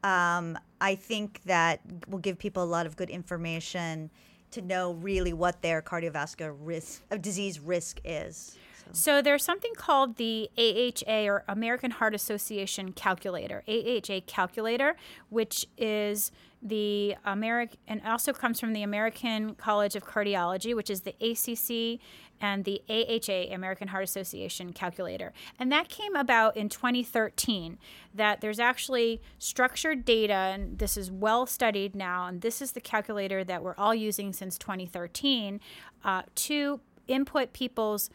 um, 0.01 0.57
I 0.79 0.95
think 0.95 1.41
that 1.43 1.81
will 2.07 2.19
give 2.19 2.39
people 2.39 2.63
a 2.63 2.71
lot 2.71 2.85
of 2.85 2.95
good 2.95 3.09
information 3.09 4.11
to 4.51 4.61
know 4.61 4.93
really 4.93 5.33
what 5.33 5.61
their 5.61 5.81
cardiovascular 5.81 6.55
risk 6.59 7.01
of 7.11 7.21
disease 7.21 7.59
risk 7.59 7.99
is. 8.03 8.57
So 8.93 9.21
there's 9.21 9.43
something 9.43 9.73
called 9.75 10.17
the 10.17 10.49
AHA 10.57 11.25
or 11.25 11.43
American 11.47 11.91
Heart 11.91 12.13
Association 12.13 12.91
calculator, 12.91 13.63
AHA 13.67 14.21
calculator, 14.27 14.95
which 15.29 15.65
is 15.77 16.31
the 16.61 17.15
American 17.25 17.77
and 17.87 18.01
also 18.05 18.33
comes 18.33 18.59
from 18.59 18.73
the 18.73 18.83
American 18.83 19.55
College 19.55 19.95
of 19.95 20.05
Cardiology, 20.05 20.75
which 20.75 20.89
is 20.89 21.01
the 21.01 21.15
ACC 21.19 21.99
and 22.39 22.65
the 22.65 22.81
AHA, 22.89 23.53
American 23.53 23.87
Heart 23.87 24.03
Association 24.03 24.73
calculator. 24.73 25.31
And 25.59 25.71
that 25.71 25.89
came 25.89 26.15
about 26.15 26.57
in 26.57 26.69
2013 26.69 27.77
that 28.13 28.41
there's 28.41 28.59
actually 28.59 29.21
structured 29.39 30.05
data 30.05 30.33
and 30.33 30.77
this 30.79 30.97
is 30.97 31.11
well 31.11 31.45
studied 31.45 31.95
now 31.95 32.27
and 32.27 32.41
this 32.41 32.61
is 32.61 32.73
the 32.73 32.81
calculator 32.81 33.43
that 33.43 33.63
we're 33.63 33.75
all 33.77 33.95
using 33.95 34.33
since 34.33 34.57
2013 34.57 35.59
uh, 36.03 36.23
to 36.35 36.79
input 37.07 37.53
people's 37.53 38.09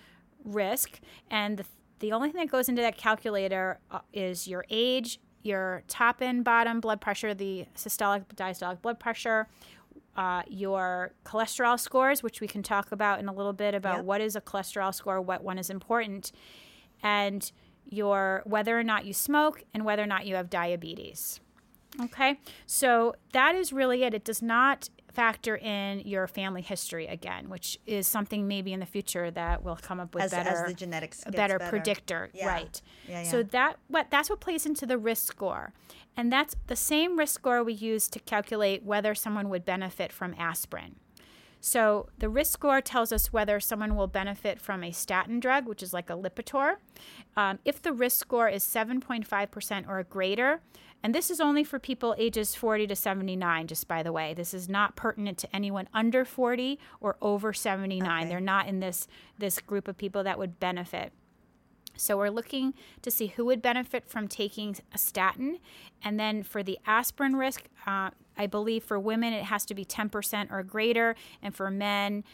risk 0.47 1.01
and 1.31 1.59
the, 1.59 1.65
the 1.99 2.13
only 2.13 2.31
thing 2.31 2.41
that 2.41 2.51
goes 2.51 2.69
into 2.69 2.81
that 2.81 2.97
calculator 2.97 3.79
uh, 3.91 3.99
is 4.13 4.49
your 4.49 4.65
age 4.71 5.21
your 5.43 5.83
top 5.87 6.21
and 6.21 6.43
bottom 6.45 6.81
blood 6.81 7.01
pressure, 7.01 7.33
the 7.33 7.67
systolic, 7.77 8.25
diastolic 8.35 8.83
blood 8.83 8.99
pressure, 8.99 9.47
uh, 10.17 10.43
your 10.49 11.13
cholesterol 11.25 11.79
scores, 11.79 12.23
which 12.23 12.41
we 12.41 12.49
can 12.49 12.63
talk 12.63 12.91
about 12.91 13.21
in 13.21 13.29
a 13.29 13.33
little 13.33 13.53
bit 13.53 13.75
about 13.75 13.99
Yep. 13.99 14.05
what 14.05 14.21
is 14.21 14.35
a 14.35 14.41
cholesterol 14.41 14.93
score, 14.93 15.21
what 15.21 15.45
one 15.45 15.59
is 15.59 15.71
important, 15.71 16.33
and 17.03 17.53
your 17.85 18.43
whether 18.45 18.77
or 18.77 18.83
not 18.83 19.05
you 19.05 19.13
smoke 19.13 19.63
and 19.73 19.85
whether 19.85 20.03
or 20.03 20.07
not 20.07 20.27
you 20.27 20.35
have 20.35 20.51
diabetes. 20.51 21.41
Okay, 22.03 22.41
so 22.67 23.15
that 23.33 23.55
is 23.55 23.73
really 23.73 24.03
it. 24.03 24.13
It 24.13 24.25
does 24.25 24.43
not 24.43 24.91
factor 25.17 25.57
in 25.57 26.01
your 26.01 26.27
family 26.27 26.61
history 26.61 27.07
again, 27.07 27.49
which 27.49 27.79
is 27.87 28.07
something 28.07 28.47
maybe 28.47 28.73
in 28.75 28.81
the 28.81 28.87
future 28.87 29.31
that 29.31 29.65
will 29.65 29.77
come 29.77 29.99
up 29.99 30.15
with 30.15 30.25
As, 30.25 30.31
better 30.31 30.51
as 30.51 30.69
the 30.69 30.75
genetics 30.75 31.25
better, 31.25 31.59
better. 31.59 31.71
predictor, 31.71 32.29
Yeah. 32.35 32.47
right? 32.49 32.83
Yeah, 33.09 33.23
yeah. 33.23 33.31
So 33.31 33.43
that 33.43 33.79
what 33.89 34.11
that's 34.11 34.29
what 34.29 34.41
plays 34.41 34.67
into 34.67 34.85
the 34.85 34.99
risk 34.99 35.33
score, 35.33 35.73
and 36.19 36.31
that's 36.31 36.55
the 36.67 36.77
same 36.77 37.19
risk 37.19 37.35
score 37.35 37.65
we 37.65 37.73
use 37.73 38.09
to 38.09 38.19
calculate 38.21 38.83
whether 38.85 39.15
someone 39.15 39.49
would 39.49 39.65
benefit 39.65 40.13
from 40.13 40.35
aspirin. 40.39 40.97
So 41.67 42.11
the 42.17 42.29
risk 42.29 42.53
score 42.53 42.81
tells 42.81 43.11
us 43.11 43.33
whether 43.33 43.59
someone 43.59 43.97
will 43.97 44.07
benefit 44.07 44.61
from 44.61 44.85
a 44.85 44.93
statin 44.93 45.41
drug, 45.41 45.67
which 45.67 45.83
is 45.83 45.93
like 45.93 46.09
a 46.09 46.13
Lipitor. 46.13 46.77
Um, 47.37 47.59
if 47.65 47.83
the 47.83 47.93
risk 47.93 48.21
score 48.21 48.49
is 48.49 48.63
7.5% 48.63 49.89
or 49.89 50.05
greater, 50.05 50.61
and 51.03 51.13
this 51.13 51.29
is 51.29 51.41
only 51.41 51.65
for 51.65 51.81
people 51.81 52.15
ages 52.19 52.55
40 52.55 52.87
to 52.87 52.95
79, 52.95 53.67
just 53.67 53.89
by 53.89 54.05
the 54.05 54.13
way. 54.13 54.33
This 54.33 54.55
is 54.55 54.69
not 54.69 54.95
pertinent 54.95 55.39
to 55.39 55.57
anyone 55.57 55.89
under 55.93 56.25
40 56.25 56.79
or 57.01 57.17
over 57.21 57.53
79. 57.53 58.09
Okay. 58.09 58.29
They're 58.29 58.39
not 58.39 58.69
in 58.69 58.79
this 58.79 59.09
this 59.37 59.59
group 59.59 59.89
of 59.89 59.99
people 59.99 60.23
that 60.23 60.39
would 60.39 60.61
benefit. 60.61 61.13
So 61.97 62.17
we're 62.17 62.31
looking 62.31 62.75
to 63.03 63.11
see 63.11 63.27
who 63.27 63.45
would 63.47 63.61
benefit 63.61 64.09
from 64.09 64.29
taking 64.29 64.77
a 64.95 64.99
statin. 64.99 65.59
And 66.01 66.21
then 66.21 66.45
for 66.45 66.63
the 66.63 66.79
aspirin 66.87 67.35
risk, 67.35 67.65
uh, 67.89 68.11
I 68.37 68.47
believe 68.47 68.85
for 68.85 68.99
women 68.99 69.33
it 69.33 69.45
has 69.45 69.65
to 69.67 69.75
be 69.75 69.85
10% 69.85 70.51
or 70.53 70.63
greater. 70.63 71.15
And 71.43 71.55
for 71.55 71.71
men, 71.71 72.25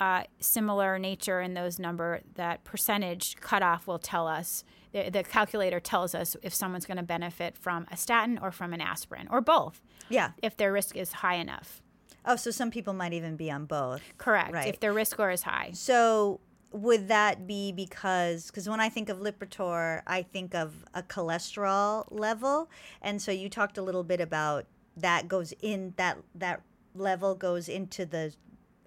uh, 0.00 0.24
similar 0.40 0.98
nature 0.98 1.40
in 1.40 1.54
those 1.54 1.78
number, 1.78 2.20
that 2.34 2.64
percentage 2.64 3.36
cutoff 3.36 3.86
will 3.86 3.98
tell 3.98 4.26
us, 4.26 4.64
the, 4.92 5.10
the 5.10 5.22
calculator 5.22 5.80
tells 5.80 6.14
us 6.14 6.36
if 6.42 6.52
someone's 6.54 6.86
going 6.86 6.96
to 6.96 7.02
benefit 7.02 7.56
from 7.58 7.86
a 7.90 7.96
statin 7.96 8.38
or 8.42 8.50
from 8.50 8.72
an 8.72 8.80
aspirin 8.80 9.28
or 9.30 9.40
both, 9.40 9.80
Yeah. 10.08 10.30
if 10.42 10.56
their 10.56 10.72
risk 10.72 10.96
is 10.96 11.12
high 11.12 11.36
enough. 11.36 11.82
Oh, 12.24 12.36
so 12.36 12.50
some 12.50 12.70
people 12.70 12.92
might 12.92 13.12
even 13.12 13.36
be 13.36 13.50
on 13.50 13.64
both. 13.66 14.02
Correct. 14.16 14.52
Right. 14.52 14.68
If 14.68 14.80
their 14.80 14.92
risk 14.92 15.12
score 15.12 15.30
is 15.30 15.42
high. 15.42 15.70
So 15.74 16.40
would 16.70 17.08
that 17.08 17.46
be 17.46 17.72
because 17.72 18.46
because 18.46 18.68
when 18.68 18.80
I 18.80 18.88
think 18.88 19.08
of 19.08 19.18
Lipitor, 19.18 20.02
I 20.06 20.22
think 20.22 20.54
of 20.54 20.84
a 20.94 21.02
cholesterol 21.02 22.06
level, 22.10 22.70
and 23.02 23.20
so 23.20 23.30
you 23.32 23.48
talked 23.48 23.76
a 23.76 23.82
little 23.82 24.04
bit 24.04 24.20
about 24.20 24.66
that 24.96 25.28
goes 25.28 25.52
in 25.62 25.94
that 25.96 26.18
that 26.34 26.62
level 26.94 27.34
goes 27.34 27.68
into 27.68 28.04
the 28.04 28.34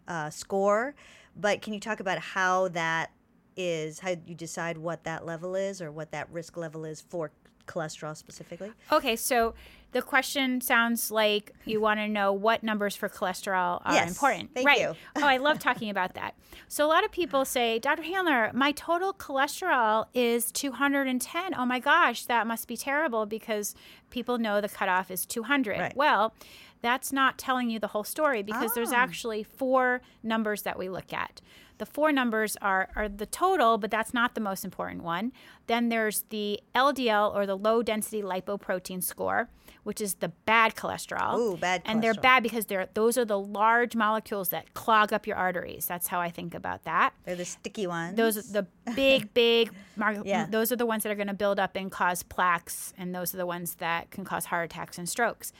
uh, 0.07 0.29
score, 0.29 0.95
but 1.35 1.61
can 1.61 1.73
you 1.73 1.79
talk 1.79 1.99
about 1.99 2.19
how 2.19 2.67
that 2.69 3.11
is 3.57 3.99
how 3.99 4.09
you 4.25 4.35
decide 4.35 4.77
what 4.77 5.03
that 5.05 5.25
level 5.25 5.55
is 5.55 5.81
or 5.81 5.91
what 5.91 6.11
that 6.11 6.29
risk 6.31 6.57
level 6.57 6.85
is 6.85 7.01
for 7.01 7.31
cholesterol 7.67 8.15
specifically? 8.15 8.71
Okay, 8.91 9.15
so 9.15 9.53
the 9.95 10.01
question 10.01 10.59
sounds 10.59 11.09
like 11.09 11.53
you 11.63 11.79
want 11.79 12.01
to 12.01 12.07
know 12.09 12.33
what 12.33 12.63
numbers 12.63 12.97
for 12.97 13.07
cholesterol 13.07 13.81
are 13.85 13.93
Yes, 13.93 14.09
important. 14.09 14.53
thank 14.53 14.67
right. 14.67 14.81
you. 14.81 14.93
oh, 15.15 15.25
I 15.25 15.37
love 15.37 15.57
talking 15.57 15.89
about 15.89 16.15
that. 16.15 16.35
So 16.67 16.85
a 16.85 16.89
lot 16.89 17.05
of 17.05 17.13
people 17.13 17.45
say, 17.45 17.79
Dr. 17.79 18.01
Handler, 18.01 18.51
my 18.53 18.73
total 18.73 19.13
cholesterol 19.13 20.07
is 20.13 20.51
210. 20.51 21.55
Oh 21.55 21.65
my 21.65 21.79
gosh, 21.79 22.25
that 22.25 22.45
must 22.45 22.67
be 22.67 22.75
terrible 22.75 23.25
because 23.25 23.73
people 24.09 24.37
know 24.37 24.59
the 24.59 24.67
cutoff 24.67 25.09
is 25.09 25.25
200. 25.25 25.79
Right. 25.79 25.95
Well, 25.95 26.33
that's 26.81 27.13
not 27.13 27.37
telling 27.37 27.69
you 27.69 27.79
the 27.79 27.87
whole 27.87 28.03
story 28.03 28.43
because 28.43 28.73
there's 28.73 28.91
Oh. 28.91 28.97
actually 28.97 29.43
four 29.43 30.01
numbers 30.21 30.63
that 30.63 30.77
we 30.77 30.89
look 30.89 31.13
at. 31.13 31.39
The 31.77 31.85
four 31.85 32.11
numbers 32.11 32.55
are, 32.61 32.89
are 32.95 33.09
the 33.09 33.25
total, 33.25 33.77
but 33.77 33.91
that's 33.91 34.13
not 34.13 34.33
the 34.33 34.41
most 34.41 34.63
important 34.63 35.03
one. 35.03 35.31
Then 35.67 35.89
there's 35.89 36.23
the 36.29 36.59
LDL 36.73 37.35
or 37.35 37.45
the 37.45 37.57
low 37.57 37.83
density 37.83 38.21
lipoprotein 38.21 39.03
score, 39.03 39.49
which 39.83 39.99
is 39.99 40.15
the 40.15 40.29
bad 40.29 40.75
cholesterol. 40.75 41.37
Ooh, 41.37 41.57
bad 41.57 41.81
And 41.85 42.01
they're 42.01 42.13
bad 42.13 42.43
because 42.43 42.65
they're 42.67 42.87
those 42.93 43.17
are 43.17 43.25
the 43.25 43.37
large 43.39 43.95
molecules 43.95 44.49
that 44.49 44.73
clog 44.73 45.11
up 45.11 45.27
your 45.27 45.35
arteries. 45.35 45.85
That's 45.85 46.07
how 46.07 46.21
I 46.21 46.29
think 46.29 46.55
about 46.55 46.83
that. 46.85 47.13
They're 47.25 47.35
the 47.35 47.45
sticky 47.45 47.87
ones. 47.87 48.15
Those 48.15 48.37
are 48.37 48.53
the 48.53 48.67
big, 48.95 49.33
big. 49.33 49.71
Mar- 49.97 50.21
Yeah. 50.23 50.45
Those 50.49 50.71
are 50.71 50.75
the 50.77 50.85
ones 50.85 51.03
that 51.03 51.11
are 51.11 51.15
going 51.15 51.27
to 51.27 51.33
build 51.33 51.59
up 51.59 51.75
and 51.75 51.91
cause 51.91 52.23
plaques, 52.23 52.93
and 52.97 53.13
those 53.13 53.33
are 53.33 53.37
the 53.37 53.45
ones 53.45 53.75
that 53.75 54.11
can 54.11 54.23
cause 54.23 54.45
heart 54.45 54.65
attacks 54.71 54.97
and 54.97 55.09
strokes. 55.09 55.51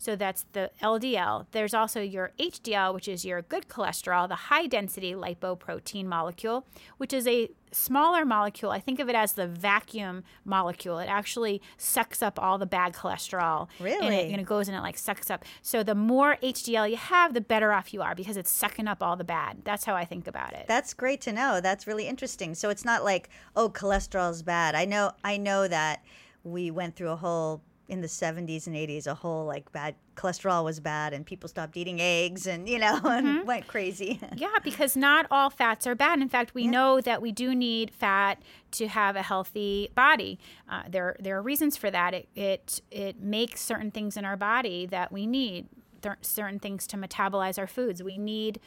So 0.00 0.16
that's 0.16 0.46
the 0.52 0.70
LDL. 0.82 1.44
There's 1.52 1.74
also 1.74 2.00
your 2.00 2.32
HDL, 2.40 2.94
which 2.94 3.06
is 3.06 3.22
your 3.26 3.42
good 3.42 3.68
cholesterol, 3.68 4.26
the 4.26 4.34
high 4.34 4.66
density 4.66 5.12
lipoprotein 5.12 6.06
molecule, 6.06 6.66
which 6.96 7.12
is 7.12 7.26
a 7.26 7.50
smaller 7.70 8.24
molecule. 8.24 8.70
I 8.72 8.80
think 8.80 8.98
of 8.98 9.10
it 9.10 9.14
as 9.14 9.34
the 9.34 9.46
vacuum 9.46 10.24
molecule. 10.42 10.98
It 11.00 11.08
actually 11.10 11.60
sucks 11.76 12.22
up 12.22 12.38
all 12.42 12.56
the 12.56 12.64
bad 12.64 12.94
cholesterol. 12.94 13.68
And 13.78 13.86
it, 13.88 14.00
Really? 14.00 14.32
and 14.32 14.40
it 14.40 14.46
goes 14.46 14.68
and 14.68 14.76
it 14.76 14.80
like 14.80 14.96
sucks 14.96 15.30
up. 15.30 15.44
So 15.60 15.82
the 15.82 15.94
more 15.94 16.38
HDL 16.42 16.88
you 16.90 16.96
have, 16.96 17.34
the 17.34 17.42
better 17.42 17.70
off 17.70 17.92
you 17.92 18.00
are 18.00 18.14
because 18.14 18.38
it's 18.38 18.50
sucking 18.50 18.88
up 18.88 19.02
all 19.02 19.16
the 19.16 19.22
bad. 19.24 19.58
That's 19.64 19.84
how 19.84 19.94
I 19.96 20.06
think 20.06 20.26
about 20.26 20.54
it. 20.54 20.64
That's 20.66 20.94
great 20.94 21.20
to 21.22 21.32
know. 21.32 21.60
That's 21.60 21.86
really 21.86 22.08
interesting. 22.08 22.54
So 22.54 22.70
it's 22.70 22.86
not 22.86 23.04
like, 23.04 23.28
oh, 23.54 23.68
cholesterol's 23.68 24.42
bad. 24.42 24.74
I 24.74 24.86
know 24.86 25.12
I 25.22 25.36
know 25.36 25.68
that 25.68 26.02
we 26.42 26.70
went 26.70 26.96
through 26.96 27.10
a 27.10 27.16
whole 27.16 27.60
in 27.90 28.00
the 28.00 28.06
70s 28.06 28.68
and 28.68 28.76
80s 28.76 29.06
a 29.08 29.14
whole 29.14 29.44
like 29.44 29.70
bad 29.72 29.96
cholesterol 30.16 30.64
was 30.64 30.78
bad 30.78 31.12
and 31.12 31.26
people 31.26 31.48
stopped 31.48 31.76
eating 31.76 32.00
eggs 32.00 32.46
and 32.46 32.68
you 32.68 32.78
know 32.78 33.00
and 33.04 33.46
went 33.46 33.66
crazy. 33.66 34.20
Yeah, 34.36 34.48
because 34.62 34.96
not 34.96 35.26
all 35.30 35.50
fats 35.50 35.86
are 35.86 35.94
bad. 35.94 36.20
In 36.20 36.28
fact, 36.28 36.54
we 36.54 36.66
know 36.66 37.00
that 37.00 37.20
we 37.20 37.32
do 37.32 37.54
need 37.54 37.90
fat 37.90 38.40
to 38.72 38.86
have 38.86 39.16
a 39.16 39.22
healthy 39.22 39.90
body. 39.94 40.38
Uh, 40.68 40.84
there, 40.88 41.16
there 41.18 41.36
are 41.36 41.42
reasons 41.42 41.76
for 41.76 41.90
that. 41.90 42.14
It, 42.14 42.28
it, 42.34 42.80
it 42.90 43.20
makes 43.20 43.60
certain 43.60 43.90
things 43.90 44.16
in 44.16 44.24
our 44.24 44.36
body 44.36 44.86
that 44.86 45.10
we 45.12 45.26
need, 45.26 45.66
th- 46.00 46.14
certain 46.22 46.58
things 46.58 46.86
to 46.88 46.96
metabolize 46.96 47.58
our 47.58 47.66
foods. 47.66 48.02
We 48.02 48.16
need 48.18 48.60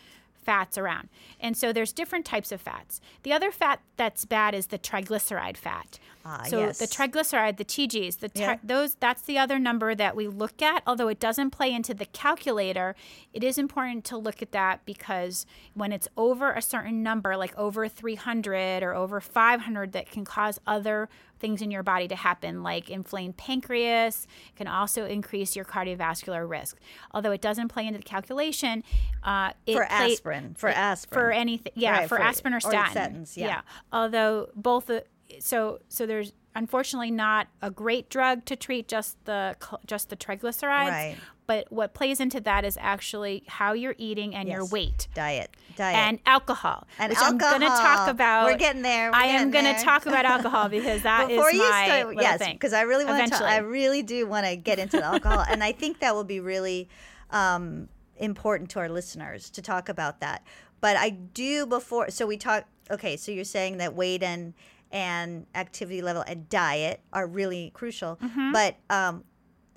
fats 0.43 0.77
around. 0.77 1.09
And 1.39 1.55
so 1.57 1.71
there's 1.73 1.91
different 1.93 2.25
types 2.25 2.51
of 2.51 2.61
fats. 2.61 3.01
The 3.23 3.33
other 3.33 3.51
fat 3.51 3.79
that's 3.97 4.25
bad 4.25 4.53
is 4.53 4.67
the 4.67 4.79
triglyceride 4.79 5.57
fat. 5.57 5.99
Ah, 6.25 6.43
so 6.47 6.59
yes. 6.59 6.79
the 6.79 6.87
triglyceride, 6.87 7.57
the 7.57 7.65
TGs, 7.65 8.19
the 8.19 8.29
tri- 8.29 8.41
Yeah. 8.43 8.57
those 8.63 8.95
that's 8.95 9.23
the 9.23 9.37
other 9.37 9.59
number 9.59 9.93
that 9.93 10.15
we 10.15 10.27
look 10.27 10.61
at. 10.61 10.81
Although 10.87 11.09
it 11.09 11.19
doesn't 11.19 11.49
play 11.51 11.73
into 11.73 11.93
the 11.93 12.05
calculator, 12.05 12.95
it 13.33 13.43
is 13.43 13.57
important 13.57 14.05
to 14.05 14.17
look 14.17 14.41
at 14.41 14.51
that 14.53 14.85
because 14.85 15.45
when 15.73 15.91
it's 15.91 16.07
over 16.15 16.51
a 16.53 16.61
certain 16.61 17.03
number, 17.03 17.35
like 17.35 17.57
over 17.57 17.89
300 17.89 18.83
or 18.83 18.93
over 18.93 19.19
500, 19.19 19.91
that 19.91 20.09
can 20.09 20.23
cause 20.23 20.59
other 20.65 21.09
things 21.43 21.61
in 21.61 21.69
your 21.71 21.83
body 21.83 22.07
to 22.07 22.15
happen, 22.15 22.63
like 22.63 22.89
inflamed 22.89 23.35
pancreas. 23.35 24.27
It 24.49 24.55
can 24.55 24.67
also 24.67 25.05
increase 25.05 25.57
your 25.57 25.65
cardiovascular 25.65 26.49
risk. 26.49 26.77
Although 27.11 27.31
it 27.31 27.41
doesn't 27.41 27.67
play 27.67 27.85
into 27.85 27.99
the 27.99 28.05
calculation, 28.05 28.81
uh, 29.23 29.49
for 29.67 29.85
play- 29.85 30.13
aspirin, 30.13 30.55
for 30.57 30.69
it- 30.69 30.77
aspirin. 30.77 31.19
for 31.21 31.31
anything 31.31 31.73
yeah 31.75 31.91
Right, 31.99 32.09
for, 32.09 32.15
for- 32.17 32.23
aspirin 32.23 32.53
or 32.53 32.57
or 32.57 32.71
statins, 32.71 33.35
yeah. 33.35 33.47
yeah. 33.47 33.61
although 33.91 34.49
both 34.55 34.85
the, 34.85 35.03
so 35.39 35.79
so 35.89 36.05
there's 36.05 36.31
unfortunately 36.55 37.11
not 37.11 37.47
a 37.61 37.69
great 37.71 38.09
drug 38.09 38.45
to 38.45 38.55
treat 38.55 38.87
just 38.87 39.17
the 39.25 39.55
just 39.85 40.09
the 40.09 40.15
triglycerides 40.15 40.89
Right. 40.89 41.15
but 41.47 41.71
what 41.71 41.93
plays 41.93 42.19
into 42.19 42.39
that 42.41 42.63
is 42.65 42.77
actually 42.79 43.43
how 43.47 43.73
you're 43.73 43.95
eating 43.97 44.33
and 44.35 44.47
your 44.47 44.65
weight 44.65 45.07
diet, 45.13 45.55
diet. 45.75 45.97
and 45.97 46.19
alcohol 46.25 46.87
And 46.99 47.09
which 47.09 47.19
i'm 47.21 47.37
going 47.37 47.61
to 47.61 47.67
talk 47.67 47.79
alcohol. 47.85 48.09
about 48.09 48.45
We're 48.45 48.57
getting 48.57 48.81
there, 48.81 49.11
we're 49.11 49.17
i 49.17 49.25
am 49.27 49.51
going 49.51 49.65
to 49.65 49.81
talk 49.83 50.05
about 50.05 50.25
alcohol 50.35 50.69
because 50.69 51.01
that 51.03 51.29
is 51.31 51.37
Before 51.37 51.51
you 51.51 51.59
my 51.69 51.85
start, 51.85 52.15
yes, 52.19 52.47
because 52.51 52.73
I 52.73 52.81
really 52.81 53.05
want 53.05 53.33
to. 53.33 53.43
I 53.45 53.57
really 53.57 54.03
do 54.03 54.27
want 54.27 54.45
to 54.45 54.55
get 54.55 54.77
into 54.79 54.97
the 54.97 55.05
alcohol, 55.05 55.43
and 55.49 55.63
I 55.63 55.71
think 55.71 55.99
that 55.99 56.13
will 56.15 56.23
be 56.23 56.39
really 56.39 56.87
um, 57.31 57.89
important 58.17 58.69
to 58.71 58.79
our 58.79 58.89
listeners 58.89 59.49
to 59.51 59.61
talk 59.61 59.89
about 59.89 60.19
that. 60.21 60.43
but 60.81 60.95
I 60.97 61.09
do 61.11 61.65
before. 61.65 62.09
So 62.11 62.25
we 62.27 62.37
talk. 62.37 62.65
Okay, 62.91 63.15
so 63.17 63.31
you're 63.31 63.45
saying 63.45 63.77
that 63.77 63.95
weight 63.95 64.21
and 64.21 64.53
and 64.93 65.45
activity 65.55 66.01
level 66.01 66.23
and 66.25 66.47
diet 66.47 67.01
are 67.11 67.27
really 67.27 67.71
crucial, 67.73 68.17
but 68.53 68.77
um, 68.89 69.23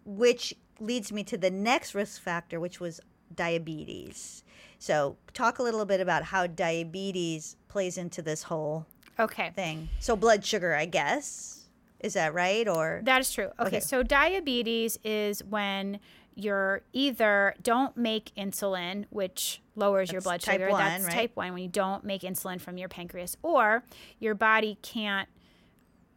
which 0.05 0.55
leads 0.79 1.11
me 1.11 1.25
to 1.25 1.37
the 1.39 1.51
next 1.51 1.95
risk 1.95 2.21
factor, 2.23 2.61
which 2.61 2.79
was 2.79 3.01
diabetes. 3.35 4.45
So 4.79 5.17
talk 5.33 5.59
a 5.59 5.63
little 5.63 5.87
bit 5.87 6.01
about 6.01 6.25
how 6.25 6.47
diabetes 6.47 7.57
plays 7.69 7.97
into 7.99 8.21
this 8.23 8.45
whole 8.45 8.87
Okay. 9.19 9.51
thing. 9.57 9.89
So 9.99 10.15
blood 10.15 10.45
sugar, 10.45 10.75
I 10.75 10.85
guess, 10.85 11.65
is 12.01 12.13
that 12.13 12.35
right? 12.35 12.69
Or 12.69 13.01
That 13.05 13.23
is 13.23 13.33
true. 13.33 13.47
Okay, 13.59 13.69
Okay. 13.69 13.81
so 13.81 14.03
diabetes 14.03 14.99
is 15.03 15.43
when 15.43 15.99
you're 16.37 16.83
either 16.93 17.55
don't 17.63 17.97
make 17.97 18.31
insulin, 18.37 19.07
which 19.11 19.63
lowers 19.75 20.13
your 20.13 20.21
blood 20.21 20.43
sugar. 20.43 20.69
one, 20.71 20.79
That's 20.85 21.05
right? 21.05 21.13
type 21.13 21.31
one 21.35 21.53
when 21.55 21.63
you 21.63 21.69
don't 21.69 22.05
make 22.05 22.23
insulin 22.23 22.61
from 22.61 22.77
your 22.79 22.89
pancreas, 22.89 23.37
or 23.43 23.83
your 24.21 24.35
body 24.35 24.79
can't 24.83 25.29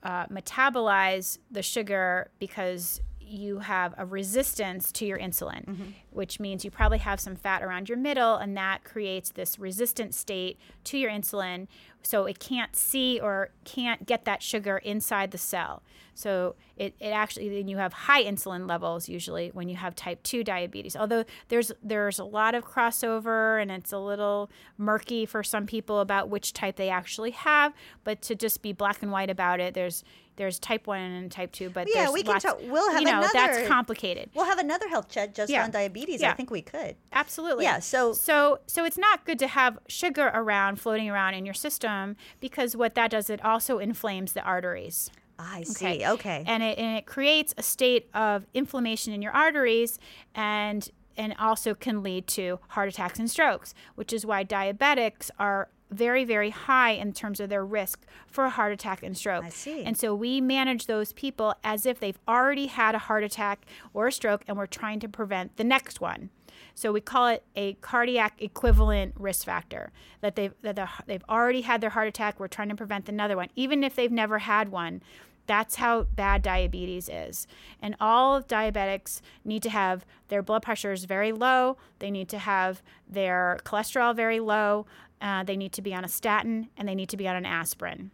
uh, 0.04 0.26
metabolize 0.28 1.40
the 1.50 1.62
sugar 1.62 2.30
because 2.40 3.02
you 3.22 3.60
have 3.60 3.94
a 3.98 4.06
resistance 4.06 4.92
to 4.92 5.06
your 5.06 5.18
insulin, 5.20 5.66
Mm-hmm. 5.66 5.84
Which 6.12 6.40
means 6.40 6.66
you 6.66 6.72
probably 6.72 6.98
have 7.00 7.20
some 7.20 7.36
fat 7.36 7.62
around 7.64 7.90
your 7.90 7.98
middle, 7.98 8.36
and 8.36 8.56
that 8.58 8.84
creates 8.84 9.32
this 9.32 9.60
resistant 9.60 10.14
state 10.16 10.58
to 10.86 10.98
your 10.98 11.10
insulin. 11.12 11.68
So 12.02 12.26
it 12.26 12.40
can't 12.40 12.76
see 12.76 13.20
or 13.22 13.50
can't 13.66 14.06
get 14.06 14.24
that 14.26 14.42
sugar 14.42 14.78
inside 14.78 15.32
the 15.32 15.38
cell. 15.38 15.84
So 16.14 16.56
it, 16.78 16.96
it 17.00 17.10
actually 17.10 17.50
then 17.50 17.68
you 17.68 17.78
have 17.78 17.92
high 17.92 18.24
insulin 18.24 18.68
levels 18.70 19.10
usually 19.10 19.50
when 19.54 19.68
you 19.70 19.76
have 19.76 19.96
type 19.96 20.24
2 20.24 20.44
diabetes. 20.46 20.96
Although 20.96 21.26
there's 21.50 21.72
there's 21.84 22.18
a 22.20 22.24
lot 22.24 22.56
of 22.56 22.64
crossover 22.66 23.62
and 23.62 23.70
it's 23.70 23.92
a 23.92 23.98
little 24.00 24.50
murky 24.78 25.26
for 25.26 25.44
some 25.44 25.66
people 25.66 26.00
about 26.00 26.30
which 26.30 26.54
type 26.54 26.78
they 26.78 26.90
actually 26.90 27.32
have, 27.32 27.74
but 28.06 28.22
to 28.24 28.36
just 28.36 28.62
be 28.62 28.72
black 28.74 29.02
and 29.02 29.12
white 29.12 29.30
about 29.30 29.60
it, 29.60 29.74
there's 29.74 30.04
there's 30.38 30.58
type 30.58 30.88
1 30.88 30.98
and 31.02 31.30
type 31.30 31.52
2, 31.52 31.70
but 31.70 31.90
Yeah, 31.94 32.10
we 32.12 32.24
can 32.24 32.40
talk- 32.40 32.60
we'll 32.64 32.90
have 32.92 33.02
you 33.02 33.08
know, 33.08 33.20
that's 33.20 33.36
another- 33.58 33.68
complicated. 33.68 34.30
we'll 34.34 34.46
have 34.46 34.58
another 34.58 34.88
health 34.88 35.10
chat 35.10 35.36
just 35.36 35.52
Yeah. 35.52 35.66
on 35.66 35.72
diabetes. 35.72 35.99
I 36.08 36.28
Yeah. 36.30 36.34
think 36.36 36.50
we 36.52 36.62
could. 36.62 36.96
Absolutely. 37.12 37.64
Yeah, 37.66 37.80
so- 37.80 38.14
so 38.14 38.60
so 38.68 38.86
it's 38.86 38.98
not 38.98 39.26
good 39.26 39.40
to 39.40 39.48
have 39.48 39.80
sugar 39.88 40.32
around 40.34 40.80
floating 40.80 41.10
around 41.10 41.34
in 41.34 41.46
your 41.46 41.54
system 41.54 42.16
because 42.40 42.76
what 42.76 42.96
that 42.96 43.12
does 43.12 43.30
it 43.30 43.44
also 43.44 43.80
inflames 43.80 44.34
the 44.34 44.42
arteries. 44.42 45.10
I 45.38 45.64
see. 45.64 46.06
Okay. 46.06 46.44
And 46.46 46.62
it 46.64 46.78
and 46.78 46.98
it 46.98 47.06
creates 47.06 47.54
a 47.58 47.64
state 47.64 48.10
of 48.14 48.46
inflammation 48.54 49.14
in 49.14 49.22
your 49.22 49.32
arteries 49.32 49.98
and 50.36 50.90
and 51.18 51.36
also 51.40 51.74
can 51.74 52.02
lead 52.04 52.28
to 52.28 52.60
heart 52.70 52.88
attacks 52.90 53.20
and 53.20 53.30
strokes, 53.30 53.74
which 53.96 54.14
is 54.14 54.26
why 54.26 54.44
diabetics 54.46 55.30
are 55.40 55.70
very 55.92 56.24
very 56.24 56.50
high 56.52 56.92
in 56.92 57.14
terms 57.14 57.40
of 57.40 57.50
their 57.50 57.66
risk 57.66 58.06
for 58.28 58.46
a 58.46 58.50
heart 58.50 58.72
attack 58.72 59.04
and 59.04 59.18
stroke. 59.18 59.46
I 59.46 59.50
see. 59.50 59.84
And 59.84 59.98
so 59.98 60.14
we 60.14 60.42
manage 60.42 60.86
those 60.86 61.14
people 61.14 61.56
as 61.64 61.86
if 61.86 62.00
they've 62.00 62.20
already 62.28 62.68
had 62.68 62.96
a 62.96 63.00
heart 63.00 63.24
attack 63.24 63.66
or 63.94 64.08
a 64.08 64.12
stroke 64.12 64.44
and 64.48 64.58
we're 64.58 64.68
trying 64.68 65.00
to 65.02 65.10
prevent 65.10 65.58
the 65.58 65.64
next 65.64 66.00
one. 66.00 66.30
So 66.76 66.92
we 66.92 67.02
call 67.02 67.28
it 67.28 67.44
a 67.56 67.74
cardiac 67.76 68.42
equivalent 68.42 69.14
risk 69.18 69.46
factor 69.46 69.92
that 70.22 70.36
they've 70.36 70.54
that 70.62 70.80
they've 71.08 71.24
already 71.30 71.62
had 71.62 71.82
their 71.82 71.90
heart 71.90 72.08
attack. 72.08 72.40
We're 72.40 72.48
trying 72.48 72.70
to 72.70 72.76
prevent 72.76 73.10
another 73.10 73.36
one, 73.36 73.50
even 73.56 73.84
if 73.84 73.96
they've 73.96 74.12
never 74.12 74.40
had 74.40 74.70
one. 74.70 75.02
That's 75.50 75.78
how 75.78 76.04
bad 76.04 76.44
diabetes 76.44 77.10
is. 77.12 77.48
And 77.82 77.96
all 78.00 78.40
diabetics 78.40 79.22
need 79.44 79.64
to 79.64 79.72
have 79.72 80.06
their 80.28 80.44
blood 80.44 80.62
pressures 80.62 81.06
very 81.06 81.32
low. 81.32 81.78
They 81.98 82.12
need 82.12 82.30
to 82.30 82.38
have 82.38 82.84
their 83.08 83.58
cholesterol 83.66 84.16
very 84.16 84.40
low. 84.40 84.86
Uh, 85.22 85.44
they 85.44 85.58
need 85.58 85.74
to 85.74 85.82
be 85.82 85.94
on 85.94 86.06
a 86.06 86.08
statin 86.08 86.70
and 86.78 86.88
they 86.88 86.96
need 86.96 87.10
to 87.10 87.18
be 87.18 87.28
on 87.28 87.36
an 87.36 87.46
aspirin. 87.46 88.12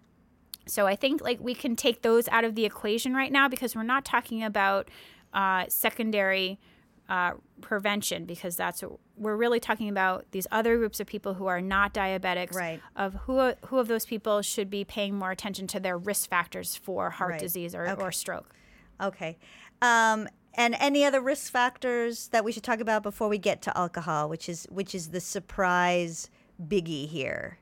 So 0.67 0.87
I 0.87 0.95
think 0.95 1.21
like 1.21 1.39
we 1.39 1.53
can 1.53 1.75
take 1.75 2.01
those 2.01 2.27
out 2.29 2.43
of 2.43 2.55
the 2.55 2.65
equation 2.65 3.13
right 3.13 3.31
now 3.31 3.47
because 3.47 3.75
we're 3.75 3.83
not 3.83 4.03
talking 4.05 4.43
about 4.43 4.89
uh, 5.33 5.65
secondary 5.67 6.59
uh, 7.07 7.33
prevention 7.61 8.25
because 8.25 8.55
that's 8.55 8.81
what 8.81 8.93
we're 9.15 9.35
really 9.35 9.59
talking 9.59 9.87
about 9.89 10.25
these 10.31 10.47
other 10.51 10.77
groups 10.77 10.99
of 10.99 11.05
people 11.05 11.35
who 11.35 11.45
are 11.45 11.61
not 11.61 11.93
diabetics. 11.93 12.55
Right. 12.55 12.81
Of 12.95 13.13
who 13.13 13.53
who 13.67 13.77
of 13.77 13.87
those 13.87 14.05
people 14.07 14.41
should 14.41 14.71
be 14.71 14.83
paying 14.83 15.13
more 15.15 15.29
attention 15.29 15.67
to 15.67 15.79
their 15.79 15.99
risk 15.99 16.27
factors 16.29 16.75
for 16.75 17.11
heart 17.11 17.31
Right. 17.33 17.39
disease 17.39 17.75
or, 17.75 17.87
Okay. 17.87 18.01
or 18.01 18.11
stroke. 18.11 18.55
Okay. 18.99 19.37
Um, 19.83 20.27
and 20.55 20.75
any 20.79 21.05
other 21.05 21.21
risk 21.21 21.51
factors 21.51 22.29
that 22.29 22.43
we 22.43 22.51
should 22.51 22.63
talk 22.63 22.79
about 22.79 23.03
before 23.03 23.27
we 23.27 23.37
get 23.37 23.61
to 23.63 23.77
alcohol, 23.77 24.27
which 24.27 24.49
is 24.49 24.65
which 24.71 24.95
is 24.95 25.09
the 25.09 25.21
surprise 25.21 26.31
biggie 26.61 27.07
here. 27.07 27.59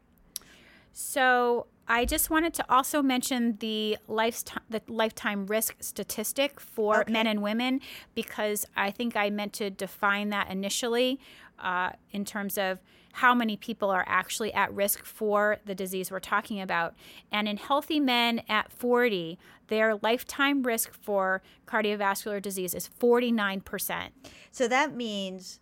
So 0.91 1.67
I 1.87 2.05
just 2.05 2.29
wanted 2.29 2.53
to 2.55 2.65
also 2.71 3.01
mention 3.01 3.57
the 3.59 3.97
lifetime 4.07 4.63
the 4.69 4.81
lifetime 4.87 5.47
risk 5.47 5.75
statistic 5.79 6.59
for 6.59 7.01
Okay. 7.01 7.11
men 7.11 7.27
and 7.27 7.41
women 7.41 7.81
because 8.15 8.65
I 8.75 8.91
think 8.91 9.15
I 9.17 9.29
meant 9.29 9.53
to 9.53 9.69
define 9.69 10.29
that 10.29 10.49
initially 10.49 11.19
uh, 11.59 11.91
in 12.11 12.25
terms 12.25 12.57
of 12.57 12.79
how 13.13 13.35
many 13.35 13.55
people 13.57 13.89
are 13.91 14.03
actually 14.07 14.51
at 14.53 14.73
risk 14.73 15.03
for 15.05 15.57
the 15.65 15.75
disease 15.75 16.09
we're 16.09 16.19
talking 16.19 16.59
about. 16.61 16.95
And 17.31 17.47
in 17.47 17.57
healthy 17.57 17.99
men 17.99 18.41
at 18.49 18.71
40, 18.71 19.37
their 19.67 19.95
lifetime 20.01 20.63
risk 20.63 20.93
for 20.93 21.43
cardiovascular 21.67 22.41
disease 22.41 22.73
is 22.73 22.89
49%. 22.99 24.09
So 24.51 24.67
that 24.67 24.95
means 24.95 25.59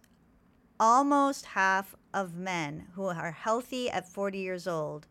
almost 0.80 1.46
half 1.48 1.94
of 2.14 2.36
men 2.36 2.88
who 2.96 3.06
are 3.06 3.32
healthy 3.32 3.90
at 3.90 4.08
40 4.08 4.38
years 4.40 4.68
old 4.68 5.08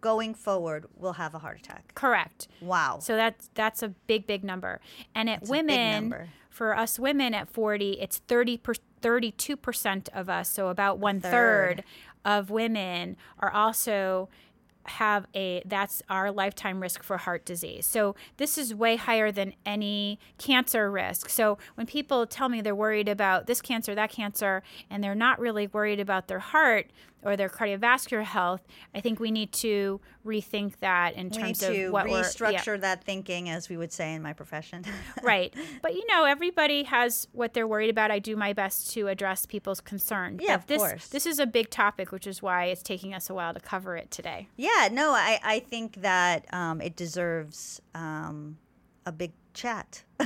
going 0.00 0.34
forward 0.34 0.86
will 0.96 1.14
have 1.14 1.34
a 1.34 1.38
heart 1.38 1.58
attack. 1.58 1.92
Correct. 1.94 2.48
Wow. 2.60 2.98
So 3.00 3.16
that's 3.16 3.50
that's 3.54 3.82
a 3.82 3.88
big 3.88 4.26
big 4.26 4.44
number. 4.44 4.80
And 5.14 5.28
at 5.28 5.40
That's 5.40 5.50
women 5.50 6.28
for 6.50 6.76
us 6.76 6.98
women 6.98 7.34
at 7.34 7.48
40, 7.48 7.92
it's 8.00 8.18
30 8.18 8.58
per, 8.58 8.74
32% 9.00 10.08
of 10.12 10.28
us, 10.28 10.50
so 10.50 10.68
about 10.68 10.98
one 10.98 11.20
third. 11.20 11.78
third 11.78 11.84
of 12.24 12.50
women 12.50 13.16
are 13.38 13.50
also 13.50 14.28
have 14.88 15.26
a 15.34 15.62
that's 15.64 16.02
our 16.08 16.30
lifetime 16.30 16.80
risk 16.80 17.02
for 17.02 17.16
heart 17.18 17.44
disease. 17.44 17.86
So 17.86 18.14
this 18.36 18.58
is 18.58 18.74
way 18.74 18.96
higher 18.96 19.30
than 19.30 19.54
any 19.64 20.18
cancer 20.38 20.90
risk. 20.90 21.28
So 21.28 21.58
when 21.74 21.86
people 21.86 22.26
tell 22.26 22.48
me 22.48 22.60
they're 22.60 22.74
worried 22.74 23.08
about 23.08 23.46
this 23.46 23.60
cancer, 23.60 23.94
that 23.94 24.10
cancer, 24.10 24.62
and 24.90 25.02
they're 25.02 25.14
not 25.14 25.38
really 25.38 25.66
worried 25.66 26.00
about 26.00 26.28
their 26.28 26.38
heart 26.38 26.90
or 27.22 27.36
their 27.36 27.48
cardiovascular 27.48 28.22
health, 28.22 28.62
I 28.94 29.00
think 29.00 29.20
we 29.20 29.30
need 29.30 29.52
to 29.52 30.00
rethink 30.24 30.78
that 30.78 31.14
in 31.14 31.30
terms 31.30 31.58
to 31.58 31.86
of 31.86 31.92
what 31.92 32.06
we're 32.06 32.18
yeah. 32.18 32.22
restructure 32.22 32.80
that 32.80 33.04
thinking, 33.04 33.48
as 33.48 33.68
we 33.68 33.76
would 33.76 33.92
say 33.92 34.14
in 34.14 34.22
my 34.22 34.32
profession. 34.32 34.84
right. 35.22 35.52
But 35.82 35.94
you 35.94 36.06
know, 36.06 36.24
everybody 36.24 36.84
has 36.84 37.28
what 37.32 37.54
they're 37.54 37.66
worried 37.66 37.90
about. 37.90 38.10
I 38.10 38.18
do 38.18 38.36
my 38.36 38.52
best 38.52 38.90
to 38.92 39.08
address 39.08 39.46
people's 39.46 39.80
concerns. 39.80 40.40
Yeah, 40.42 40.56
But 40.56 40.60
of 40.60 40.66
this, 40.66 40.78
course. 40.78 41.08
This 41.08 41.26
is 41.26 41.38
a 41.38 41.46
big 41.46 41.70
topic, 41.70 42.12
which 42.12 42.26
is 42.26 42.42
why 42.42 42.66
it's 42.66 42.82
taking 42.82 43.14
us 43.14 43.28
a 43.28 43.34
while 43.34 43.54
to 43.54 43.60
cover 43.60 43.96
it 43.96 44.10
today. 44.10 44.48
yeah, 44.56 44.88
no, 44.90 45.12
I, 45.12 45.38
I 45.42 45.60
think 45.60 46.02
that 46.02 46.52
um, 46.52 46.80
it 46.80 46.96
deserves 46.96 47.80
um, 47.94 48.58
a 49.06 49.12
big 49.12 49.32
chat. 49.54 50.04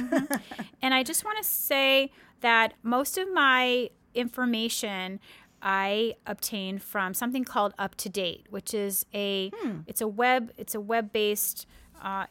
And 0.82 0.92
I 0.92 1.04
just 1.04 1.24
want 1.24 1.38
to 1.38 1.44
say 1.44 2.10
that 2.40 2.74
most 2.82 3.16
of 3.16 3.32
my 3.32 3.88
information 4.14 5.20
I 5.62 6.16
obtained 6.26 6.82
from 6.82 7.14
something 7.14 7.44
called 7.44 7.72
Up 7.78 7.94
to 7.96 8.08
Date, 8.08 8.46
which 8.50 8.74
is 8.74 9.06
a 9.14 9.50
Hmm. 9.62 9.80
it's 9.86 10.00
a 10.00 10.08
web 10.08 10.50
it's 10.58 10.74
a 10.74 10.80
web 10.80 11.12
based 11.12 11.66
uh, 12.02 12.26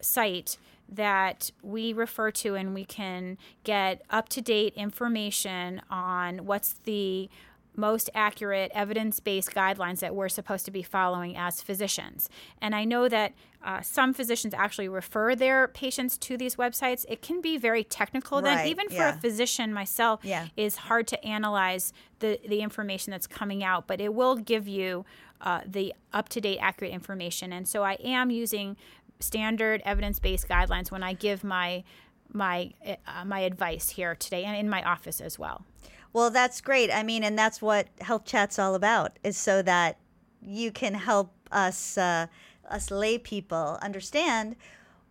site 0.00 0.58
that 0.88 1.50
we 1.62 1.92
refer 1.92 2.30
to 2.32 2.56
and 2.56 2.74
we 2.74 2.84
can 2.84 3.38
get 3.64 4.02
up 4.10 4.28
to 4.28 4.40
date 4.40 4.74
information 4.74 5.80
on 5.88 6.44
what's 6.46 6.72
the 6.84 7.30
most 7.76 8.10
accurate 8.14 8.70
evidence 8.74 9.20
based 9.20 9.50
guidelines 9.54 10.00
that 10.00 10.14
we're 10.14 10.28
supposed 10.28 10.64
to 10.64 10.70
be 10.70 10.82
following 10.82 11.36
as 11.36 11.62
physicians. 11.62 12.28
And 12.60 12.74
I 12.74 12.84
know 12.84 13.08
that 13.08 13.32
uh, 13.62 13.80
some 13.82 14.14
physicians 14.14 14.54
actually 14.54 14.88
refer 14.88 15.34
their 15.34 15.68
patients 15.68 16.16
to 16.18 16.36
these 16.36 16.56
websites. 16.56 17.04
It 17.08 17.22
can 17.22 17.40
be 17.40 17.58
very 17.58 17.84
technical, 17.84 18.40
then, 18.40 18.66
even 18.66 18.88
for 18.88 18.94
yeah. 18.94 19.14
a 19.14 19.20
physician 19.20 19.72
myself, 19.72 20.20
Yeah. 20.22 20.46
is 20.56 20.76
hard 20.76 21.06
to 21.08 21.24
analyze 21.24 21.92
the, 22.20 22.40
the 22.48 22.60
information 22.60 23.10
that's 23.10 23.26
coming 23.26 23.62
out, 23.62 23.86
but 23.86 24.00
it 24.00 24.14
will 24.14 24.36
give 24.36 24.66
you 24.66 25.04
uh, 25.42 25.60
the 25.66 25.94
up 26.12 26.28
to 26.30 26.40
date, 26.40 26.58
accurate 26.58 26.92
information. 26.92 27.52
And 27.52 27.66
so 27.68 27.82
I 27.82 27.94
am 28.02 28.30
using 28.30 28.76
standard 29.20 29.82
evidence 29.84 30.18
based 30.18 30.48
guidelines 30.48 30.90
when 30.90 31.02
I 31.02 31.12
give 31.12 31.44
my 31.44 31.84
my 32.32 32.72
uh, 32.86 33.24
my 33.24 33.40
advice 33.40 33.90
here 33.90 34.14
today 34.14 34.44
and 34.44 34.56
in 34.56 34.68
my 34.70 34.82
office 34.82 35.20
as 35.20 35.38
well. 35.38 35.64
Well, 36.12 36.30
that's 36.30 36.60
great. 36.60 36.90
I 36.92 37.02
mean, 37.02 37.22
and 37.22 37.38
that's 37.38 37.62
what 37.62 37.88
Health 38.00 38.24
Chat's 38.24 38.58
all 38.58 38.74
about, 38.74 39.18
is 39.22 39.36
so 39.36 39.62
that 39.62 39.98
you 40.42 40.72
can 40.72 40.94
help 40.94 41.32
us, 41.52 41.96
uh, 41.96 42.26
us 42.68 42.90
lay 42.90 43.18
people 43.18 43.78
understand 43.82 44.56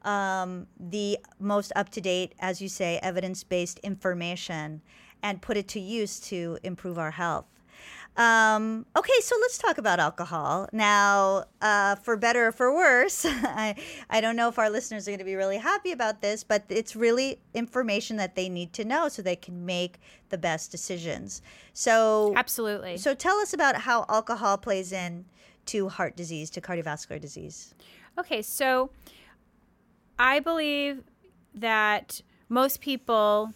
um, 0.03 0.67
the 0.79 1.19
most 1.39 1.71
up 1.75 1.89
to 1.89 2.01
date, 2.01 2.33
as 2.39 2.61
you 2.61 2.67
say, 2.67 2.99
evidence 3.01 3.43
based 3.43 3.79
information 3.79 4.81
and 5.21 5.41
put 5.41 5.57
it 5.57 5.67
to 5.69 5.79
use 5.79 6.19
to 6.21 6.57
improve 6.63 6.97
our 6.97 7.11
health. 7.11 7.45
Um, 8.19 8.85
okay, 8.97 9.21
so 9.21 9.33
let's 9.39 9.57
talk 9.57 9.77
about 9.77 10.01
alcohol. 10.01 10.67
Now, 10.73 11.45
uh, 11.61 11.95
for 11.95 12.17
better 12.17 12.47
or 12.47 12.51
for 12.51 12.75
worse, 12.75 13.25
I, 13.25 13.75
I 14.09 14.19
don't 14.19 14.35
know 14.35 14.49
if 14.49 14.59
our 14.59 14.69
listeners 14.69 15.07
are 15.07 15.11
going 15.11 15.19
to 15.19 15.25
be 15.25 15.35
really 15.35 15.55
happy 15.55 15.93
about 15.93 16.21
this, 16.21 16.43
but 16.43 16.65
it's 16.67 16.97
really 16.97 17.39
information 17.53 18.17
that 18.17 18.35
they 18.35 18.49
need 18.49 18.73
to 18.73 18.83
know 18.83 19.07
so 19.07 19.21
they 19.21 19.37
can 19.37 19.65
make 19.65 19.99
the 20.27 20.37
best 20.37 20.69
decisions. 20.69 21.41
So, 21.71 22.33
Absolutely. 22.35 22.97
so 22.97 23.15
tell 23.15 23.37
us 23.37 23.53
about 23.53 23.77
how 23.77 24.05
alcohol 24.09 24.57
plays 24.57 24.91
in 24.91 25.23
to 25.67 25.87
heart 25.87 26.17
disease, 26.17 26.49
to 26.49 26.61
cardiovascular 26.61 27.21
disease. 27.21 27.73
Okay, 28.17 28.41
so 28.41 28.89
I 30.17 30.41
believe 30.41 31.03
that 31.55 32.21
most 32.49 32.81
people 32.81 33.53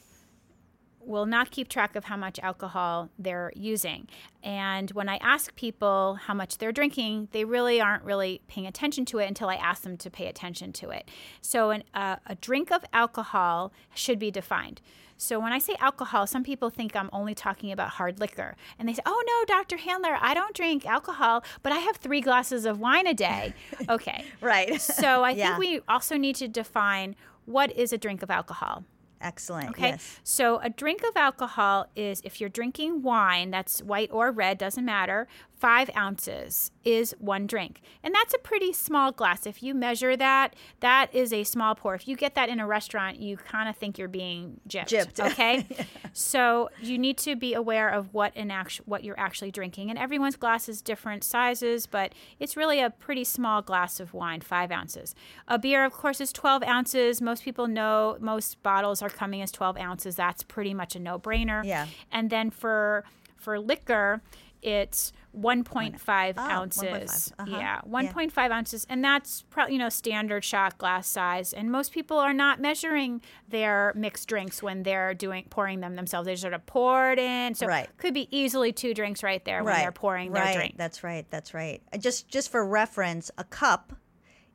will 1.05 1.25
not 1.25 1.51
keep 1.51 1.67
track 1.67 1.95
of 1.95 2.05
how 2.05 2.17
much 2.17 2.39
alcohol 2.39 3.09
they're 3.19 3.51
using. 3.55 4.07
And 4.43 4.89
when 4.91 5.09
I 5.09 5.17
ask 5.17 5.55
people 5.55 6.15
how 6.25 6.33
much 6.33 6.57
they're 6.57 6.71
drinking, 6.71 7.29
they 7.31 7.45
really 7.45 7.79
aren't 7.81 8.03
really 8.03 8.41
paying 8.47 8.67
attention 8.67 9.05
to 9.05 9.19
it 9.19 9.27
until 9.27 9.49
I 9.49 9.55
ask 9.55 9.83
them 9.83 9.97
to 9.97 10.09
pay 10.09 10.27
attention 10.27 10.71
to 10.73 10.89
it. 10.89 11.09
So, 11.41 11.71
an, 11.71 11.83
uh, 11.93 12.17
a 12.25 12.35
drink 12.35 12.71
of 12.71 12.83
alcohol 12.93 13.71
should 13.93 14.19
be 14.19 14.31
defined. 14.31 14.81
So, 15.17 15.39
when 15.39 15.53
I 15.53 15.59
say 15.59 15.75
alcohol, 15.79 16.25
some 16.27 16.43
people 16.43 16.69
think 16.69 16.95
I'm 16.95 17.09
only 17.13 17.35
talking 17.35 17.71
about 17.71 17.89
hard 17.91 18.19
liquor. 18.19 18.55
And 18.79 18.89
they 18.89 18.93
say, 18.93 19.01
oh, 19.05 19.23
no, 19.25 19.55
Dr. 19.55 19.77
Handler, 19.77 20.17
I 20.19 20.33
don't 20.33 20.55
drink 20.55 20.85
alcohol, 20.85 21.43
but 21.61 21.71
I 21.71 21.77
have 21.77 21.97
three 21.97 22.19
glasses 22.21 22.65
of 22.65 22.79
wine 22.79 23.07
a 23.07 23.13
day. 23.13 23.53
Okay. 23.89 24.25
Right. 24.41 24.81
So, 24.81 25.23
I 25.23 25.31
Yeah. 25.43 25.57
think 25.57 25.59
we 25.59 25.81
also 25.87 26.17
need 26.17 26.35
to 26.37 26.47
define 26.47 27.15
what 27.45 27.71
is 27.77 27.91
a 27.93 27.97
drink 27.97 28.23
of 28.23 28.31
alcohol. 28.31 28.83
Excellent. 29.23 29.69
Okay. 29.69 29.89
Yes. 29.89 30.19
So 30.23 30.59
a 30.59 30.69
drink 30.69 31.01
of 31.03 31.15
alcohol 31.15 31.87
is 31.95 32.21
if 32.23 32.39
you're 32.39 32.49
drinking 32.49 33.01
wine, 33.01 33.49
that's 33.51 33.81
white 33.81 34.09
or 34.11 34.31
red, 34.31 34.57
doesn't 34.57 34.85
matter, 34.85 35.27
five 35.63 35.89
ounces 35.95 36.71
is 36.83 37.15
one 37.19 37.47
drink. 37.47 37.79
And 38.03 38.13
that's 38.13 38.33
a 38.33 38.37
pretty 38.37 38.73
small 38.73 39.13
glass. 39.13 39.45
If 39.45 39.63
you 39.63 39.73
measure 39.73 40.17
that, 40.17 40.57
that 40.81 41.07
is 41.15 41.31
a 41.31 41.45
small 41.45 41.73
pour. 41.73 41.95
If 41.95 42.05
you 42.05 42.17
get 42.17 42.35
that 42.35 42.49
in 42.49 42.59
a 42.59 42.67
restaurant, 42.67 43.21
you 43.21 43.37
kind 43.37 43.69
of 43.69 43.77
think 43.77 43.97
you're 43.97 44.09
being 44.09 44.59
gypped. 44.67 44.89
Gypped. 44.89 45.23
Okay. 45.33 45.65
So 46.11 46.69
you 46.81 46.97
need 46.97 47.17
to 47.19 47.37
be 47.37 47.53
aware 47.53 47.87
of 47.87 48.13
what 48.13 48.35
an 48.35 48.51
actu- 48.51 48.83
what 48.85 49.05
you're 49.05 49.17
actually 49.17 49.51
drinking. 49.51 49.89
And 49.89 49.97
everyone's 49.97 50.35
glass 50.35 50.67
is 50.67 50.81
different 50.81 51.23
sizes, 51.23 51.87
but 51.87 52.11
it's 52.41 52.57
really 52.57 52.81
a 52.81 52.89
pretty 52.89 53.23
small 53.23 53.61
glass 53.61 54.01
of 54.01 54.13
wine, 54.13 54.41
five 54.41 54.69
ounces. 54.69 55.15
A 55.47 55.57
beer, 55.57 55.85
of 55.85 55.93
course, 55.93 56.19
is 56.19 56.33
12 56.33 56.63
ounces. 56.63 57.21
Most 57.21 57.41
people 57.41 57.67
know 57.67 58.17
most 58.19 58.61
bottles 58.63 59.01
are 59.01 59.09
coming 59.09 59.41
as 59.41 59.49
12 59.49 59.77
ounces. 59.77 60.17
That's 60.17 60.43
pretty 60.43 60.73
much 60.73 60.93
a 60.97 60.99
no 60.99 61.17
brainer. 61.17 61.63
Yeah. 61.63 61.87
And 62.11 62.29
then 62.29 62.49
for 62.49 63.05
for 63.37 63.59
liquor, 63.59 64.21
it's 64.63 65.11
1.5 65.37 66.33
Oh, 66.37 66.41
ounces. 66.41 66.83
1.5. 66.83 67.33
Uh-huh. 67.39 67.57
Yeah, 67.57 67.81
1.5 67.87 68.51
ounces, 68.51 68.85
and 68.89 69.03
that's 69.03 69.41
probably 69.49 69.73
you 69.73 69.79
know 69.79 69.89
standard 69.89 70.43
shot 70.43 70.77
glass 70.77 71.07
size. 71.07 71.53
And 71.53 71.71
most 71.71 71.91
people 71.91 72.17
are 72.17 72.33
not 72.33 72.59
measuring 72.61 73.21
their 73.47 73.93
mixed 73.95 74.27
drinks 74.27 74.61
when 74.63 74.83
they're 74.83 75.13
doing 75.13 75.45
pouring 75.49 75.79
them 75.79 75.95
themselves. 75.95 76.25
They 76.27 76.35
sort 76.35 76.53
of 76.53 76.65
pour 76.65 77.11
it 77.11 77.19
in, 77.19 77.55
so 77.55 77.67
Right. 77.67 77.89
could 77.97 78.13
be 78.13 78.27
easily 78.35 78.71
two 78.71 78.93
drinks 78.93 79.23
right 79.23 79.43
there 79.45 79.63
when 79.63 79.75
they're 79.75 79.91
pouring 79.91 80.31
right. 80.31 80.45
their 80.45 80.53
drink. 80.55 80.75
That's 80.77 81.03
right. 81.03 81.25
That's 81.29 81.53
right. 81.53 81.81
Uh, 81.91 81.97
Just 81.97 82.27
just 82.27 82.51
for 82.51 82.65
reference, 82.65 83.31
a 83.37 83.43
cup 83.43 83.93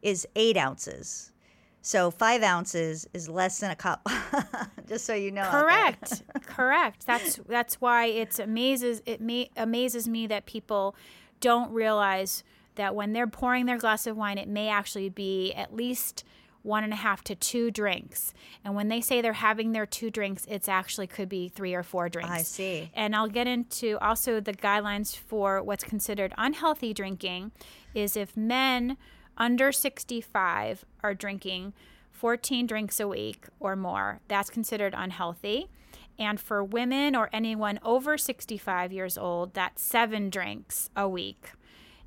is 0.03 0.27
eight 0.37 0.57
ounces. 0.57 1.33
So 1.83 2.11
five 2.11 2.43
ounces 2.43 3.09
is 3.15 3.29
less 3.29 3.61
than 3.61 3.71
a 3.71 3.77
cup. 3.77 4.07
just 4.89 5.05
so 5.05 5.15
you 5.15 5.31
know. 5.31 5.49
Correct. 5.51 6.23
Correct. 6.47 7.07
That's 7.07 7.37
that's 7.49 7.81
why 7.81 8.07
it's 8.07 8.39
amazes 8.39 9.03
it 9.07 9.21
ma- 9.21 9.45
amazes 9.57 10.09
me 10.09 10.27
that 10.27 10.47
people 10.47 10.95
don't 11.41 11.71
realize 11.73 12.43
that 12.75 12.95
when 12.95 13.13
they're 13.13 13.27
pouring 13.27 13.67
their 13.67 13.79
glass 13.79 14.07
of 14.07 14.17
wine, 14.17 14.39
it 14.39 14.49
may 14.49 14.69
actually 14.69 15.09
be 15.09 15.53
at 15.53 15.75
least 15.75 16.25
one 16.63 16.85
and 16.85 16.93
a 16.93 16.97
half 16.97 17.25
to 17.25 17.35
two 17.35 17.71
drinks. 17.71 18.35
And 18.65 18.75
when 18.75 18.89
they 18.89 19.01
say 19.01 19.21
they're 19.21 19.33
having 19.33 19.73
their 19.73 19.87
two 19.87 20.11
drinks, 20.11 20.45
it's 20.49 20.69
actually 20.69 21.07
could 21.07 21.29
be 21.29 21.49
three 21.49 21.75
or 21.75 21.83
four 21.83 22.09
drinks. 22.09 22.31
I 22.31 22.43
see. 22.43 22.91
And 22.95 23.17
I'll 23.17 23.29
get 23.29 23.47
into 23.47 23.99
also 24.01 24.41
the 24.41 24.53
guidelines 24.53 25.17
for 25.17 25.63
what's 25.63 25.85
considered 25.85 26.35
unhealthy 26.37 26.93
drinking 26.93 27.53
is 27.95 28.17
if 28.17 28.37
men 28.37 28.97
under 29.39 29.73
65 29.73 30.85
are 31.03 31.15
drinking 31.15 31.73
14 32.11 32.67
drinks 32.67 33.01
a 33.01 33.09
week 33.09 33.47
or 33.61 33.77
more, 33.77 34.21
that's 34.29 34.51
considered 34.51 34.95
unhealthy. 34.97 35.69
And 36.19 36.41
for 36.41 36.65
women 36.65 37.15
or 37.15 37.31
anyone 37.33 37.79
over 37.85 38.19
65 38.19 38.93
years 38.93 39.17
old, 39.17 39.55
that's 39.55 39.81
seven 39.81 40.29
drinks 40.29 40.91
a 40.97 41.09
week. 41.09 41.53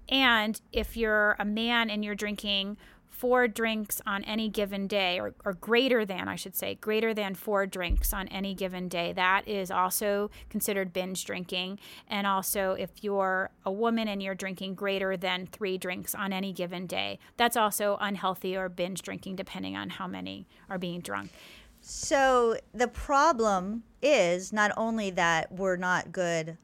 And 0.10 0.60
if 0.74 0.98
you're 0.98 1.38
a 1.40 1.46
man 1.46 1.90
and 1.90 2.04
you're 2.04 2.16
drinking 2.16 2.76
four 3.22 3.48
drinks 3.48 4.02
on 4.08 4.24
any 4.24 4.50
given 4.50 4.88
day, 4.88 5.20
or, 5.20 5.36
or 5.46 5.54
greater 5.54 6.04
than, 6.04 6.28
I 6.28 6.36
should 6.36 6.56
say, 6.56 6.74
greater 6.74 7.14
than 7.14 7.36
four 7.36 7.68
drinks 7.68 8.14
on 8.14 8.28
any 8.30 8.56
given 8.56 8.88
day, 8.88 9.14
that 9.14 9.48
is 9.48 9.70
also 9.70 10.32
considered 10.50 10.92
binge 10.92 11.24
drinking. 11.24 11.78
And 12.08 12.26
also, 12.26 12.72
if 12.72 12.90
you're 13.04 13.52
a 13.64 13.72
woman 13.72 14.08
and 14.08 14.24
you're 14.24 14.34
drinking 14.34 14.74
greater 14.74 15.16
than 15.16 15.46
three 15.46 15.78
drinks 15.78 16.16
on 16.16 16.34
any 16.34 16.52
given 16.52 16.88
day, 16.88 17.20
that's 17.38 17.56
also 17.56 17.96
unhealthy 18.02 18.58
or 18.58 18.70
binge 18.70 19.04
drinking, 19.04 19.36
depending 19.36 19.78
on 19.78 19.92
how 19.92 20.08
many 20.08 20.48
are 20.68 20.80
being 20.80 21.00
drunk. 21.00 21.30
So 21.80 22.58
the 22.74 22.88
problem 22.88 23.84
is 24.02 24.52
not 24.52 24.72
only 24.76 25.12
that 25.12 25.52
we're 25.52 25.78
not 25.78 26.12
good 26.12 26.58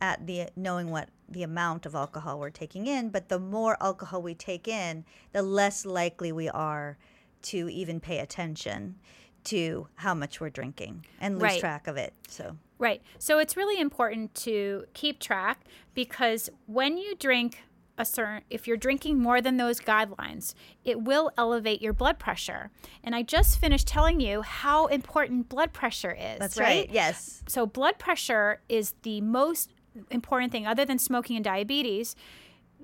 at 0.00 0.28
the 0.28 0.46
knowing 0.54 0.90
what 0.90 1.08
the 1.28 1.42
amount 1.42 1.86
of 1.86 1.94
alcohol 1.94 2.38
we're 2.38 2.50
taking 2.50 2.86
in, 2.86 3.10
but 3.10 3.28
the 3.28 3.38
more 3.38 3.76
alcohol 3.82 4.22
we 4.22 4.34
take 4.34 4.66
in, 4.66 5.04
the 5.32 5.42
less 5.42 5.84
likely 5.84 6.32
we 6.32 6.48
are 6.48 6.96
to 7.42 7.68
even 7.68 8.00
pay 8.00 8.18
attention 8.18 8.96
to 9.44 9.88
how 9.96 10.14
much 10.14 10.40
we're 10.40 10.50
drinking 10.50 11.06
and 11.20 11.36
lose 11.36 11.42
Right. 11.44 11.60
track 11.60 11.86
of 11.86 11.96
it. 11.96 12.12
So 12.28 12.56
Right. 12.78 13.02
So 13.18 13.38
it's 13.38 13.56
really 13.56 13.80
important 13.80 14.34
to 14.36 14.84
keep 14.94 15.18
track 15.18 15.60
because 15.94 16.48
when 16.66 16.96
you 16.96 17.16
drink 17.16 17.62
a 18.00 18.04
certain 18.04 18.42
if 18.50 18.68
you're 18.68 18.76
drinking 18.76 19.18
more 19.18 19.40
than 19.40 19.56
those 19.56 19.80
guidelines, 19.80 20.54
it 20.84 21.02
will 21.02 21.32
elevate 21.36 21.82
your 21.82 21.92
blood 21.92 22.18
pressure. 22.20 22.70
And 23.02 23.14
I 23.14 23.22
just 23.22 23.58
finished 23.58 23.88
telling 23.88 24.20
you 24.20 24.42
how 24.42 24.86
important 24.86 25.48
blood 25.48 25.72
pressure 25.72 26.12
is, 26.12 26.38
that's 26.38 26.58
right. 26.58 26.88
Yes. 26.90 27.42
So 27.48 27.66
blood 27.66 27.98
pressure 27.98 28.60
is 28.68 28.94
the 29.02 29.20
most 29.20 29.72
important 30.10 30.52
thing 30.52 30.66
other 30.66 30.84
than 30.84 30.98
smoking 30.98 31.36
and 31.36 31.44
diabetes. 31.44 32.16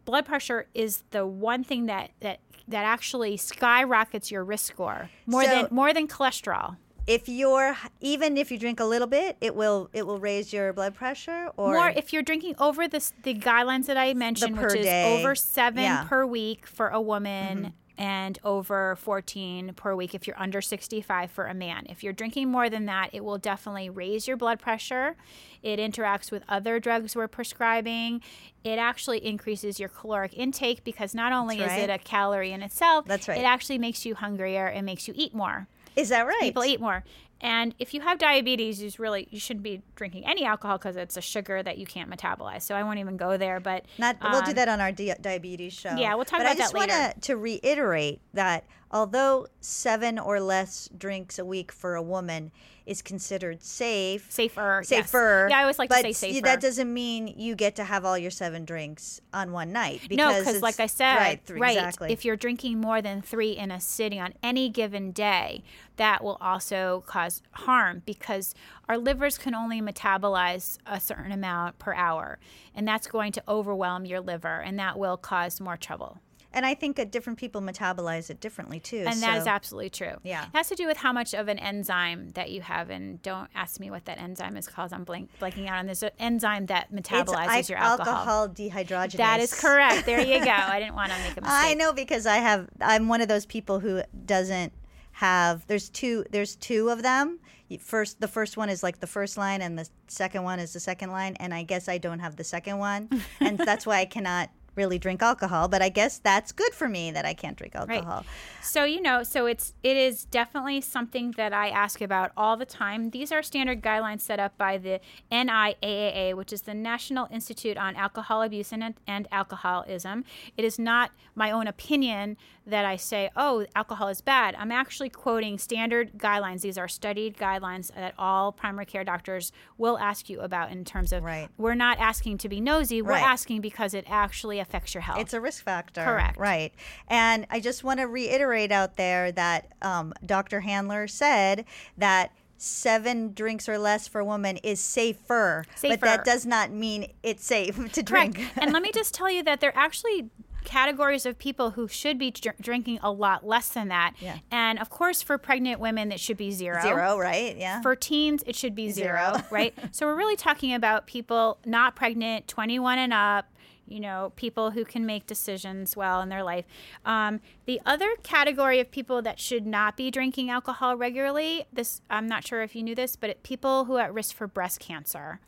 Blood 0.05 0.27
pressure 0.27 0.67
is 0.75 1.03
the 1.11 1.27
one 1.27 1.65
thing 1.65 1.87
that 1.87 2.11
that 2.21 2.41
that 2.69 2.85
actually 2.85 3.37
skyrockets 3.37 4.31
your 4.31 4.45
risk 4.45 4.73
score 4.73 5.11
more 5.27 5.45
So- 5.45 5.51
than 5.51 5.69
more 5.71 5.93
than 5.93 6.09
cholesterol. 6.09 6.77
If 7.07 7.29
you're 7.29 7.77
even 8.01 8.39
if 8.39 8.51
you 8.51 8.59
drink 8.59 8.81
a 8.81 8.85
little 8.87 9.07
bit, 9.07 9.37
it 9.43 9.55
will 9.55 9.91
it 9.93 10.07
will 10.07 10.19
raise 10.19 10.53
your 10.55 10.73
blood 10.73 10.95
pressure 10.95 11.51
or 11.59 11.75
More 11.75 11.89
if 11.91 12.15
you're 12.15 12.23
drinking 12.23 12.55
over 12.59 12.89
the 12.89 13.07
the 13.23 13.35
guidelines 13.35 13.87
that 13.87 13.99
I 13.99 14.15
mentioned, 14.15 14.57
which 14.59 14.75
is 14.77 14.87
day. 14.87 15.19
over 15.21 15.35
seven 15.35 15.83
Yeah. 15.83 15.99
Mm-hmm. 15.99 16.09
per 16.09 16.25
week 16.25 16.67
for 16.67 16.89
a 16.89 17.01
woman 17.03 17.75
and 17.97 18.39
over 18.45 18.97
14 18.97 19.73
per 19.75 19.95
week 19.95 20.15
if 20.15 20.27
you're 20.27 20.39
under 20.39 20.61
65 20.61 21.31
for 21.31 21.47
a 21.47 21.55
man. 21.55 21.87
If 21.89 22.03
you're 22.03 22.13
drinking 22.13 22.51
more 22.51 22.69
than 22.69 22.87
that, 22.87 23.11
it 23.13 23.25
will 23.25 23.39
definitely 23.39 23.89
raise 23.91 24.27
your 24.27 24.37
blood 24.37 24.59
pressure. 24.59 25.17
It 25.63 25.79
interacts 25.79 26.31
with 26.31 26.43
other 26.49 26.81
drugs 26.81 27.15
we're 27.15 27.29
prescribing. 27.29 28.21
It 28.65 28.79
actually 28.79 29.25
increases 29.25 29.79
your 29.79 29.89
caloric 29.89 30.37
intake 30.37 30.85
because 30.85 31.15
not 31.15 31.33
only 31.33 31.59
That's 31.59 31.75
is 31.75 31.85
it 31.85 31.91
a 31.91 31.99
calorie 31.99 32.53
in 32.53 32.63
itself, 32.63 33.07
That's 33.07 33.29
right. 33.29 33.39
it 33.39 33.45
actually 33.45 33.79
makes 33.79 34.05
you 34.05 34.15
hungrier 34.15 34.67
and 34.67 34.85
makes 34.85 35.07
you 35.07 35.15
eat 35.17 35.35
more 35.35 35.69
is 35.97 36.09
that 36.09 36.27
right? 36.27 36.41
people 36.41 36.65
eat 36.65 36.81
more. 36.81 37.05
And 37.41 37.75
if 37.79 37.93
you 37.93 38.01
have 38.01 38.19
diabetes, 38.19 38.83
you 38.83 38.91
really 38.99 39.29
you 39.31 39.39
shouldn't 39.39 39.63
be 39.63 39.83
drinking 39.97 40.27
any 40.27 40.45
alcohol 40.45 40.79
because 40.79 40.97
it's 40.97 41.17
a 41.17 41.21
sugar 41.21 41.63
that 41.63 41.79
you 41.79 41.87
can't 41.87 42.11
metabolize. 42.11 42.63
So 42.63 42.75
I 42.75 42.83
won't 42.83 42.99
even 42.99 43.17
go 43.17 43.37
there. 43.37 43.61
But 43.61 43.85
Not 43.99 44.17
we'll 44.23 44.43
do 44.43 44.51
um, 44.51 44.55
that 44.55 44.69
on 44.69 44.81
our 44.81 44.93
di- 44.93 45.15
diabetes 45.21 45.73
show. 45.73 45.95
Yeah, 45.97 46.15
we'll 46.15 46.25
talk 46.25 46.41
but 46.41 46.47
about 46.47 46.59
that 46.59 46.75
later. 46.75 46.93
I 46.93 46.97
just 46.97 47.03
wanna 47.03 47.21
to 47.21 47.37
reiterate 47.37 48.21
that 48.33 48.65
although 48.95 49.49
seven 49.61 50.21
or 50.21 50.41
less 50.41 50.89
drinks 50.97 51.37
a 51.39 51.45
week 51.45 51.73
for 51.73 51.97
a 51.97 52.03
woman 52.03 52.53
is 52.87 53.03
considered 53.03 53.63
safe, 53.63 54.31
Safer. 54.31 54.85
yes. 54.89 54.89
safer. 54.89 55.49
Yeah, 55.51 55.59
I 55.59 55.61
always 55.63 55.79
like 55.79 55.91
to 55.91 55.97
say 55.97 56.13
safer. 56.13 56.43
That 56.43 56.61
doesn't 56.61 56.93
mean 56.93 57.27
you 57.37 57.57
get 57.57 57.77
to 57.77 57.85
have 57.85 58.05
all 58.05 58.17
your 58.17 58.31
seven 58.31 58.65
drinks 58.65 59.21
on 59.33 59.53
one 59.53 59.73
night. 59.73 60.03
no, 60.11 60.29
because 60.29 60.45
because 60.45 60.63
like 60.63 60.79
I 60.79 60.87
said, 60.87 61.17
right, 61.17 61.47
th- 61.47 61.59
right, 61.59 61.77
exactly. 61.77 62.13
if 62.13 62.25
you're 62.25 62.37
drinking 62.37 62.81
more 62.81 63.03
than 63.03 63.21
three 63.21 63.53
in 63.53 63.71
a 63.71 63.81
sitting 63.81 64.21
on 64.21 64.35
any 64.43 64.69
given 64.69 65.11
day, 65.11 65.65
that 65.97 66.23
will 66.23 66.39
also 66.41 67.03
cause 67.07 67.43
harm 67.53 68.03
because 68.07 68.55
our 68.89 68.99
livers 68.99 69.39
can 69.39 69.55
only 69.55 69.81
metabolize 69.81 70.79
a 70.87 71.01
certain 71.01 71.33
amount 71.33 71.79
per 71.79 71.95
hour, 71.95 72.39
and 72.75 72.87
that's 72.87 73.09
going 73.09 73.33
to 73.33 73.43
overwhelm 73.49 74.05
your 74.05 74.21
liver, 74.21 74.61
and 74.61 74.79
that 74.79 74.99
will 74.99 75.17
cause 75.17 75.61
more 75.61 75.77
trouble. 75.79 76.21
And 76.55 76.65
I 76.65 76.75
think 76.75 76.97
that 76.97 77.11
different 77.11 77.39
people 77.39 77.61
metabolize 77.61 78.31
it 78.31 78.41
differently 78.41 78.79
too. 78.79 79.05
And 79.07 79.21
that 79.23 79.37
is 79.39 79.47
absolutely 79.47 79.91
true. 79.91 80.15
Yeah. 80.23 80.45
It 80.45 80.51
has 80.55 80.69
to 80.69 80.77
do 80.77 80.87
with 80.87 80.97
how 80.97 81.13
much 81.13 81.35
of 81.35 81.49
an 81.49 81.59
enzyme 81.59 82.31
that 82.31 82.51
you 82.51 82.61
have. 82.63 82.91
And 82.91 83.21
don't 83.23 83.51
ask 83.55 83.81
me 83.81 83.91
what 83.91 84.05
that 84.05 84.19
enzyme 84.19 84.57
is 84.57 84.69
called. 84.69 84.93
I'm 84.93 85.03
blank, 85.03 85.31
blanking 85.41 85.69
out 85.69 85.79
on 85.79 85.87
this. 85.87 86.05
Enzyme 86.19 86.67
that 86.67 86.89
it's 86.93 87.09
metabolizes 87.09 87.69
your 87.69 87.79
al- 87.79 87.93
alcohol. 87.93 88.15
alcohol 88.15 88.49
dehydrogenase. 88.49 89.17
That 89.17 89.41
is 89.41 89.53
correct. 89.53 90.07
There 90.07 90.21
you 90.21 90.45
go. 90.45 90.51
I 90.51 90.79
didn't 90.79 90.95
want 90.95 91.11
to 91.11 91.19
make 91.19 91.37
a 91.37 91.41
mistake. 91.41 91.45
I 91.47 91.75
know 91.75 91.93
because 91.93 92.25
I 92.27 92.37
have. 92.37 92.69
I'm 92.81 93.09
one 93.09 93.21
of 93.21 93.29
those 93.29 93.47
people 93.47 93.81
who 93.81 94.03
doesn't 94.25 94.73
have. 95.13 95.67
There's 95.67 95.89
two. 95.89 96.25
There's 96.31 96.55
two 96.57 96.89
of 96.89 97.03
them. 97.03 97.41
First, 97.81 98.21
the 98.21 98.29
first 98.29 98.57
one 98.57 98.69
is 98.69 98.85
like 98.85 99.01
the 99.01 99.07
first 99.09 99.37
line, 99.37 99.61
and 99.61 99.77
the 99.77 99.89
second 100.07 100.45
one 100.45 100.61
is 100.61 100.73
the 100.73 100.81
second 100.81 101.11
line. 101.11 101.35
And 101.41 101.53
I 101.53 101.65
guess 101.65 101.89
I 101.89 101.99
don't 101.99 102.21
have 102.21 102.37
the 102.37 102.45
second 102.45 102.79
one, 102.79 103.09
and 103.41 103.59
that's 103.59 103.85
why 103.85 103.99
I 103.99 104.05
cannot 104.05 104.51
really 104.77 104.99
drink 104.99 105.23
alcohol. 105.23 105.69
But 105.69 105.83
I 105.83 105.89
guess 105.89 106.19
that's 106.19 106.53
good 106.53 106.73
for 106.75 106.89
me 106.89 107.11
that 107.11 107.25
I 107.25 107.35
can't 107.35 107.57
drink 107.57 107.75
alcohol. 107.75 108.19
Right. 108.19 108.27
So 108.63 108.85
you 108.85 109.01
know, 109.01 109.23
so 109.23 109.47
it's 109.47 109.75
it 109.83 109.97
is 109.97 110.25
definitely 110.25 110.81
something 110.81 111.33
that 111.37 111.53
I 111.53 111.69
ask 111.69 112.01
about 112.01 112.33
all 112.37 112.57
the 112.57 112.67
time. 112.67 113.11
These 113.11 113.33
are 113.33 113.43
standard 113.43 113.83
guidelines 113.83 114.21
set 114.21 114.41
up 114.41 114.57
by 114.59 114.79
the 114.79 115.01
NIAAA, 115.31 116.35
which 116.35 116.53
is 116.53 116.63
the 116.63 116.75
National 116.75 117.29
Institute 117.31 117.77
on 117.77 117.97
Alcohol 117.97 118.43
Abuse 118.43 118.73
and, 118.73 118.95
and 119.07 119.29
Alcoholism. 119.31 120.25
It 120.57 120.65
is 120.65 120.79
not 120.79 121.11
my 121.35 121.51
own 121.51 121.67
opinion 121.67 122.37
that 122.67 122.85
I 122.85 122.97
say, 122.97 123.31
"Oh, 123.37 123.67
alcohol 123.75 124.09
is 124.09 124.21
bad." 124.21 124.55
I'm 124.59 124.73
actually 124.73 125.09
quoting 125.11 125.59
standard 125.59 126.13
guidelines. 126.19 126.63
These 126.63 126.79
are 126.79 126.89
studied 126.89 127.37
guidelines 127.37 127.93
that 127.95 128.15
all 128.19 128.53
primary 128.53 128.87
care 128.87 129.05
doctors 129.05 129.53
will 129.79 129.99
ask 129.99 130.29
you 130.31 130.41
about 130.41 130.71
in 130.71 130.85
terms 130.85 131.13
of 131.13 131.23
Right. 131.23 131.49
we're 131.59 131.75
not 131.75 131.99
asking 131.99 132.39
to 132.39 132.49
be 132.49 132.61
nosy, 132.61 133.03
we're 133.03 133.13
Right. 133.13 133.23
asking 133.23 133.61
because 133.61 133.95
it 133.95 134.05
actually 134.09 134.59
affects 134.59 134.95
your 134.95 135.03
health. 135.03 135.19
It's 135.21 135.35
a 135.35 135.41
risk 135.41 135.63
factor. 135.65 136.03
Correct. 136.05 136.39
Right. 136.39 136.73
And 137.09 137.47
I 137.51 137.61
just 137.61 137.85
want 137.85 138.01
to 138.01 138.07
reiterate 138.07 138.73
out 138.73 138.97
there 138.97 139.31
that 139.33 139.73
um, 139.83 140.13
Dr. 140.25 140.61
Handler 140.61 141.07
said 141.07 141.65
that 141.99 142.33
seven 142.57 143.35
drinks 143.35 143.69
or 143.69 143.77
less 143.77 144.09
for 144.09 144.21
a 144.21 144.25
woman 144.25 144.57
is 144.59 144.81
safer. 144.81 145.65
But 145.83 146.01
that 146.01 146.25
does 146.25 146.47
not 146.47 146.71
mean 146.71 147.13
it's 147.23 147.45
safe 147.45 147.77
to 147.93 148.03
Correct. 148.03 148.35
drink. 148.35 148.53
and 148.57 148.73
let 148.73 148.81
me 148.83 148.91
just 148.93 149.13
tell 149.13 149.31
you 149.31 149.43
that 149.43 149.61
there 149.61 149.71
are 149.77 149.79
actually 149.85 150.31
categories 150.65 151.27
of 151.27 151.39
people 151.39 151.71
who 151.73 151.87
should 151.87 152.19
be 152.19 152.31
dr- 152.31 152.57
drinking 152.61 152.99
a 153.03 153.11
lot 153.11 153.47
less 153.47 153.69
than 153.69 153.89
that. 153.89 154.15
Yeah. 154.21 154.39
And 154.51 154.79
of 154.79 154.91
course, 154.91 155.23
for 155.23 155.39
pregnant 155.39 155.81
women, 155.81 156.11
it 156.11 156.21
should 156.21 156.37
be 156.37 156.51
zero. 156.51 156.81
Zero, 156.83 157.19
right? 157.19 157.57
Yeah. 157.57 157.81
For 157.83 157.95
teens, 157.95 158.43
it 158.47 158.57
should 158.57 158.75
be 158.75 158.91
zero, 158.91 159.33
Zero. 159.35 159.45
right? 159.51 159.75
So 159.93 160.07
we're 160.07 160.17
really 160.17 160.37
talking 160.37 160.75
about 160.75 161.07
people 161.07 161.59
not 161.65 161.95
pregnant, 161.95 162.49
21 162.49 162.99
and 162.99 163.13
up, 163.13 163.47
you 163.87 164.01
know, 164.01 164.33
people 164.37 164.71
who 164.71 164.85
can 164.85 165.05
make 165.05 165.27
decisions 165.27 165.97
well 165.97 166.21
in 166.23 166.29
their 166.29 166.43
life. 166.43 166.65
Um, 167.05 167.41
the 167.67 167.81
other 167.85 168.09
category 168.23 168.81
of 168.81 168.91
people 168.91 169.21
that 169.23 169.39
should 169.39 169.67
not 169.67 169.97
be 169.97 170.11
drinking 170.11 170.51
alcohol 170.51 170.97
regularly, 170.97 171.67
this 171.73 172.01
I'm 172.09 172.27
not 172.27 172.47
sure 172.47 172.63
if 172.63 172.75
you 172.75 172.83
knew 172.83 172.95
this, 172.95 173.17
but 173.17 173.31
it, 173.31 173.43
people 173.43 173.85
who 173.85 173.97
are 173.97 174.03
at 174.05 174.15
risk 174.15 174.35
for 174.35 174.47
breast 174.47 174.81
cancer. 174.81 175.41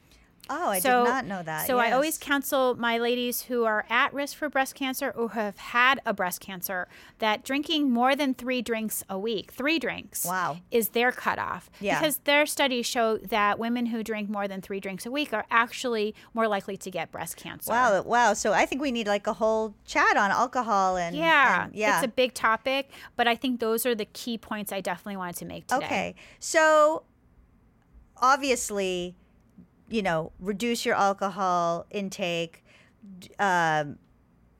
Oh, 0.49 0.69
I 0.71 0.79
So- 0.81 1.05
did 1.05 1.11
not 1.11 1.25
know 1.27 1.43
that. 1.43 1.67
So 1.67 1.79
I 1.79 1.91
always 1.93 2.19
counsel 2.19 2.75
my 2.77 2.99
ladies 2.99 3.43
who 3.43 3.65
are 3.65 3.85
at 3.91 4.13
risk 4.15 4.37
for 4.37 4.49
breast 4.49 4.75
cancer 4.75 5.11
or 5.11 5.31
have 5.31 5.57
had 5.59 6.01
a 6.07 6.13
breast 6.15 6.41
cancer 6.41 6.89
that 7.19 7.45
drinking 7.45 7.91
more 7.91 8.15
than 8.15 8.35
three 8.35 8.63
drinks 8.63 9.03
a 9.09 9.19
week, 9.19 9.53
three 9.53 9.79
drinks, 9.79 10.25
Wow. 10.25 10.59
is 10.71 10.91
their 10.91 11.11
cutoff. 11.13 11.71
Yeah. 11.81 11.99
Because 11.99 12.19
their 12.19 12.47
studies 12.47 12.87
show 12.87 13.19
that 13.19 13.59
women 13.59 13.87
who 13.87 14.03
drink 14.03 14.29
more 14.29 14.47
than 14.49 14.61
three 14.61 14.81
drinks 14.81 15.05
a 15.07 15.11
week 15.11 15.33
are 15.33 15.47
actually 15.51 16.15
more 16.35 16.47
likely 16.49 16.77
to 16.77 16.91
get 16.91 17.11
breast 17.11 17.37
cancer. 17.37 17.71
Wow, 17.73 18.03
wow. 18.03 18.33
So 18.35 18.53
I 18.53 18.67
think 18.67 18.81
we 18.81 18.93
need 18.93 19.07
like 19.07 19.27
a 19.27 19.33
whole 19.35 19.75
chat 19.85 20.17
on 20.17 20.31
alcohol 20.31 20.97
and 20.97 21.17
Yeah, 21.17 21.65
and- 21.65 21.75
yeah. 21.75 21.97
it's 21.99 22.05
a 22.05 22.09
big 22.09 22.35
topic, 22.35 22.91
but 23.17 23.27
I 23.27 23.35
think 23.35 23.61
those 23.61 23.85
are 23.87 23.95
the 23.95 24.05
key 24.07 24.39
points 24.39 24.73
I 24.73 24.81
definitely 24.81 25.17
wanted 25.17 25.37
to 25.37 25.45
make 25.45 25.67
today. 25.67 25.85
Okay. 25.87 26.15
So 26.39 27.03
obviously, 28.21 29.15
you 29.88 30.03
know, 30.03 30.33
reduce 30.40 30.85
your 30.85 30.94
alcohol 30.96 31.87
intake, 31.90 32.64
um, 33.38 33.99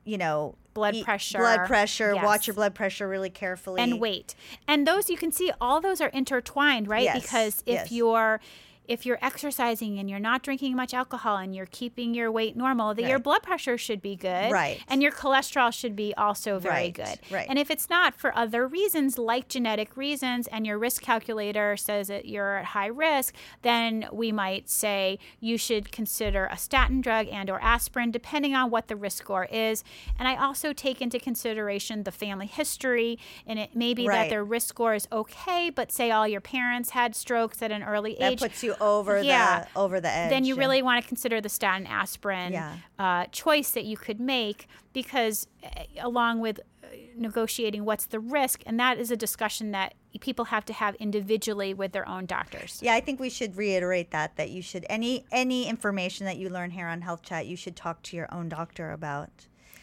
you 0.05 0.19
know, 0.19 0.55
Blood 0.75 0.95
eat- 0.95 1.05
pressure. 1.07 1.39
Blood 1.39 1.67
pressure. 1.67 2.15
Watch 2.17 2.47
your 2.47 2.55
blood 2.55 2.75
pressure 2.75 3.09
really 3.09 3.31
carefully. 3.31 3.81
and 3.81 3.99
weight. 3.99 4.35
And 4.69 4.87
those 4.87 5.09
you 5.09 5.17
can 5.17 5.33
see 5.33 5.51
all 5.61 5.81
those 5.81 6.01
are 6.03 6.09
intertwined, 6.11 6.87
right? 6.87 7.05
Yes, 7.05 7.23
Because 7.23 7.63
if 7.65 7.75
yes. 7.75 7.93
you're 7.93 8.41
if 8.89 9.05
you're 9.07 9.19
exercising 9.23 9.99
and 9.99 10.09
you're 10.09 10.19
not 10.21 10.43
drinking 10.43 10.77
much 10.77 10.95
alcohol 10.95 11.37
and 11.37 11.55
you're 11.55 11.67
keeping 11.67 12.15
your 12.15 12.31
weight 12.31 12.57
normal, 12.57 12.95
that 12.95 13.09
your 13.09 13.19
blood 13.19 13.43
pressure 13.43 13.77
should 13.79 14.01
be 14.03 14.17
good. 14.17 14.53
Right. 14.53 14.81
And 14.89 15.03
your 15.03 15.13
cholesterol 15.13 15.73
should 15.73 15.97
be 15.97 16.15
also 16.15 16.59
very 16.59 16.75
Right, 16.75 16.95
good. 16.95 17.19
right. 17.31 17.47
And 17.49 17.59
if 17.59 17.71
it's 17.71 17.89
not 17.91 18.15
for 18.15 18.37
other 18.37 18.67
reasons 18.67 19.19
like 19.19 19.49
genetic 19.49 19.97
reasons 19.97 20.47
and 20.49 20.67
your 20.67 20.79
risk 20.79 21.03
calculator 21.03 21.77
says 21.77 22.09
that 22.09 22.27
you're 22.27 22.59
at 22.59 22.67
high 22.67 22.87
risk, 22.87 23.35
then 23.63 24.09
we 24.13 24.33
might 24.33 24.69
say 24.69 25.19
you 25.41 25.59
should 25.59 25.91
consider 25.93 26.47
a 26.47 26.57
statin 26.57 27.01
drug 27.01 27.29
and 27.29 27.51
or 27.51 27.61
aspirin 27.63 28.11
depending 28.11 28.55
on 28.55 28.71
what 28.71 28.89
the 28.89 28.97
risk 28.97 29.19
score 29.19 29.47
is. 29.47 29.83
And 30.19 30.29
I 30.29 30.37
also 30.37 30.73
take 30.73 31.01
into 31.01 31.19
consideration 31.19 32.05
the 32.05 32.13
family 32.13 32.47
history 32.47 33.19
and 33.47 33.59
it 33.59 33.75
may 33.75 33.95
be 33.95 34.07
that 34.07 34.29
their 34.31 34.45
risk 34.45 34.69
score 34.69 34.95
is 34.95 35.09
okay, 35.11 35.71
but 35.71 35.91
say 35.91 36.11
all 36.11 36.29
your 36.29 36.41
parents 36.41 36.91
had 36.91 37.17
strokes 37.17 37.63
at 37.63 37.71
an 37.73 37.83
early 37.83 38.17
that 38.21 38.33
age. 38.35 38.41
puts 38.41 38.63
you 38.63 38.75
over 38.81 39.23
Yeah. 39.23 39.61
the 39.73 39.79
over 39.79 40.01
the 40.01 40.11
edge. 40.11 40.31
then 40.31 40.45
you 40.45 40.57
really 40.57 40.83
want 40.83 41.03
to 41.03 41.09
consider 41.09 41.41
the 41.41 41.49
statin 41.49 41.87
aspirin 41.87 42.53
Yeah. 42.53 42.77
uh, 42.99 43.27
choice 43.27 43.71
that 43.73 43.85
you 43.85 43.97
could 43.97 44.21
make 44.21 44.67
because 44.93 45.47
uh, 45.65 45.69
along 46.01 46.41
with 46.41 46.61
uh, 46.85 46.87
negotiating 47.17 47.85
what's 47.85 48.07
the 48.07 48.21
risk 48.21 48.63
and 48.67 48.79
that 48.81 48.99
is 48.99 49.11
a 49.11 49.17
discussion 49.17 49.71
that 49.73 49.95
people 50.21 50.47
have 50.47 50.65
to 50.65 50.73
have 50.73 50.95
individually 50.97 51.75
with 51.75 51.93
their 51.93 52.09
own 52.09 52.25
doctors 52.27 52.81
Yeah, 52.83 52.95
I 52.95 53.01
think 53.01 53.21
we 53.21 53.29
should 53.31 53.57
reiterate 53.57 54.11
that 54.13 54.37
that 54.37 54.51
you 54.51 54.63
should 54.63 54.87
any 54.89 55.25
any 55.31 55.69
information 55.69 56.25
that 56.27 56.37
you 56.39 56.49
learn 56.49 56.71
here 56.71 56.87
on 56.87 57.03
Health 57.03 57.23
Chat, 57.23 57.47
you 57.47 57.57
should 57.57 57.77
talk 57.77 58.03
to 58.05 58.17
your 58.17 58.29
own 58.33 58.49
doctor 58.49 58.93
about 58.93 59.31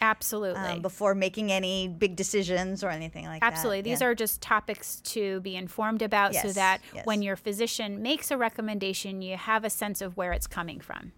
absolutely 0.04 0.60
um, 0.60 0.82
before 0.82 1.14
making 1.14 1.50
any 1.50 1.88
big 1.88 2.16
decisions 2.16 2.84
or 2.84 2.90
anything 2.90 3.24
like 3.26 3.40
that. 3.40 3.52
Absolutely. 3.52 3.82
These 3.82 4.00
Yeah. 4.00 4.08
are 4.08 4.14
just 4.14 4.40
topics 4.40 5.00
to 5.14 5.40
be 5.40 5.56
informed 5.56 6.02
about 6.02 6.34
so 6.34 6.52
that 6.52 6.80
yes. 6.94 7.06
when 7.06 7.22
your 7.22 7.36
physician 7.36 8.02
makes 8.02 8.30
a 8.30 8.36
recommendation, 8.36 9.22
you 9.22 9.36
have 9.36 9.64
a 9.64 9.70
sense 9.70 10.00
of 10.00 10.16
where 10.16 10.32
it's 10.32 10.46
coming 10.46 10.80
from. 10.80 11.12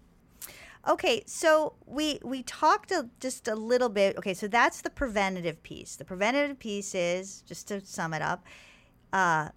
Okay, 0.87 1.23
so 1.25 1.73
we 1.85 2.19
we 2.23 2.43
talked 2.43 2.91
a, 2.91 3.09
just 3.19 3.49
a 3.49 3.55
little 3.55 3.89
bit. 3.89 4.17
Okay, 4.17 4.33
so 4.33 4.47
that's 4.47 4.81
the 4.81 4.89
preventative 4.89 5.61
piece. 5.61 5.97
The 5.97 6.05
preventative 6.05 6.57
piece 6.59 6.95
is 6.95 7.41
just 7.41 7.67
to 7.67 7.81
sum 7.85 8.13
it 8.13 8.21
up: 8.21 8.45
uh, 9.11 9.49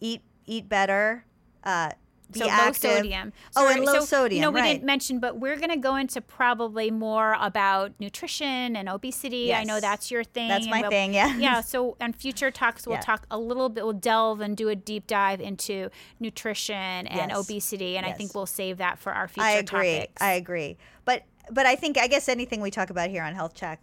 eat 0.00 0.22
eat 0.44 0.68
better, 0.68 1.24
uh, 1.64 1.92
so 2.34 2.48
active. 2.48 2.84
low 2.90 2.96
sodium. 2.96 3.32
Oh, 3.56 3.66
So- 3.66 3.68
and 3.74 3.84
low 3.84 3.92
so, 4.00 4.04
sodium. 4.04 4.36
You 4.36 4.42
know, 4.42 4.50
we 4.50 4.60
right. 4.60 4.72
didn't 4.72 4.84
mention, 4.84 5.20
but 5.20 5.38
we're 5.38 5.56
going 5.56 5.70
to 5.70 5.76
go 5.76 5.96
into 5.96 6.20
probably 6.20 6.90
more 6.90 7.36
about 7.40 7.92
nutrition 8.00 8.74
and 8.76 8.88
obesity. 8.88 9.54
I 9.54 9.64
know 9.64 9.80
that's 9.80 10.10
your 10.10 10.24
thing. 10.24 10.48
That's 10.48 10.66
my 10.68 10.80
we'll- 10.82 10.90
thing. 10.90 11.14
Yeah. 11.14 11.36
yeah. 11.36 11.60
So, 11.66 11.96
on 12.00 12.12
future 12.12 12.50
talks, 12.50 12.86
we'll 12.86 12.96
Yeah. 12.96 13.00
talk 13.02 13.26
a 13.30 13.38
little 13.38 13.68
bit. 13.68 13.84
We'll 13.84 13.92
delve 13.92 14.40
and 14.40 14.56
do 14.56 14.68
a 14.68 14.76
deep 14.76 15.06
dive 15.06 15.40
into 15.40 15.90
nutrition 16.20 16.74
and 17.06 17.30
Yes. 17.30 17.38
obesity, 17.38 17.96
and 17.96 18.04
I 18.06 18.12
think 18.12 18.34
we'll 18.34 18.46
save 18.46 18.78
that 18.78 18.98
for 18.98 19.12
our 19.12 19.28
future 19.28 19.46
I 19.46 19.50
agree. 19.52 19.94
topics. 19.96 20.22
I 20.22 20.32
agree. 20.32 20.76
But 21.04 21.22
but 21.50 21.64
I 21.64 21.76
think 21.76 21.96
I 21.96 22.08
guess 22.08 22.28
anything 22.28 22.60
we 22.60 22.70
talk 22.72 22.90
about 22.90 23.08
here 23.10 23.22
on 23.22 23.34
Health 23.34 23.54
Chat, 23.54 23.78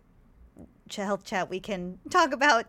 Health 0.93 1.23
Chat, 1.23 1.49
we 1.49 1.59
can 1.59 1.97
talk 2.09 2.33
about 2.33 2.65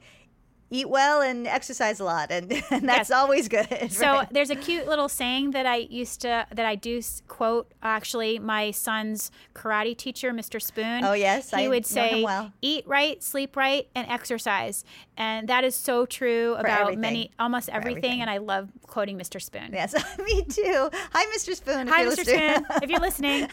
eat 0.70 0.88
well 0.88 1.20
and 1.22 1.46
exercise 1.46 2.00
a 2.00 2.05
lot, 2.05 2.31
and, 2.33 2.50
and 2.70 2.88
that's 2.88 3.11
Yes. 3.11 3.11
always 3.12 3.48
good. 3.48 3.68
So 3.90 4.07
right? 4.07 4.29
there's 4.33 4.50
a 4.50 4.57
cute 4.57 4.87
little 4.88 5.09
saying 5.09 5.53
that 5.53 5.66
I 5.66 5.77
used 5.77 6.20
to 6.22 6.46
that 6.53 6.66
I 6.66 6.74
do 6.74 7.00
quote 7.29 7.70
actually 7.83 8.38
my 8.38 8.70
son's 8.72 9.31
karate 9.55 9.96
teacher 9.96 10.33
Mr. 10.33 10.61
Spoon. 10.61 11.05
Oh, 11.05 11.12
yes, 11.12 11.50
he 11.50 11.64
I 11.64 11.68
would 11.68 11.87
say 11.87 12.22
well. 12.24 12.53
eat 12.62 12.87
right, 12.87 13.22
sleep 13.22 13.57
right 13.57 13.88
and 13.94 14.09
exercise. 14.09 14.85
And 15.16 15.48
that 15.48 15.62
is 15.64 15.74
so 15.77 16.07
true 16.07 16.55
about 16.55 16.81
everything. 16.83 17.00
many 17.00 17.31
almost 17.38 17.68
everything, 17.68 17.98
everything. 17.98 18.20
and 18.22 18.31
I 18.31 18.38
love 18.38 18.70
quoting 18.87 19.16
Mr. 19.18 19.40
Spoon. 19.40 19.70
yes, 19.72 19.94
me 20.18 20.42
too. 20.44 20.90
Hi, 21.12 21.24
Mr. 21.37 21.55
Spoon. 21.55 21.87
Hi 21.87 22.05
Mr. 22.05 22.16
listening. 22.16 22.55
Spoon, 22.64 22.66
if 22.83 22.90
you're 22.90 23.00
listening. 23.00 23.48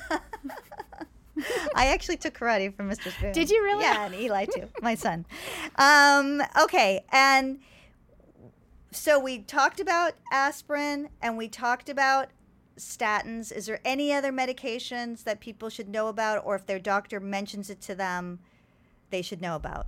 I 1.76 1.88
actually 1.88 2.18
took 2.18 2.38
karate 2.38 2.74
from 2.76 2.90
Mr. 2.90 3.12
Spoon. 3.12 3.32
Did 3.32 3.50
you 3.50 3.64
really? 3.64 3.84
Yeah, 3.84 4.06
and 4.06 4.16
Eli 4.16 4.46
too, 4.46 4.68
my 4.82 4.96
son. 4.96 5.26
Um, 5.76 6.42
okay, 6.64 7.06
and 7.12 7.60
so 8.92 9.20
we 9.20 9.40
talked 9.40 9.80
about 9.80 10.14
aspirin 10.32 11.10
and 11.22 11.38
we 11.38 11.48
talked 11.48 11.90
about 11.90 12.30
statins. 12.78 13.52
Is 13.52 13.66
there 13.66 13.80
any 13.86 14.14
other 14.14 14.32
medications 14.32 15.24
that 15.24 15.40
people 15.40 15.70
should 15.70 15.88
know 15.88 16.08
about, 16.08 16.44
or 16.46 16.56
if 16.56 16.66
their 16.66 16.80
doctor 16.80 17.20
mentions 17.20 17.70
it 17.70 17.82
to 17.82 17.96
them, 17.96 18.40
they 19.10 19.22
should 19.22 19.42
know 19.42 19.56
about? 19.56 19.88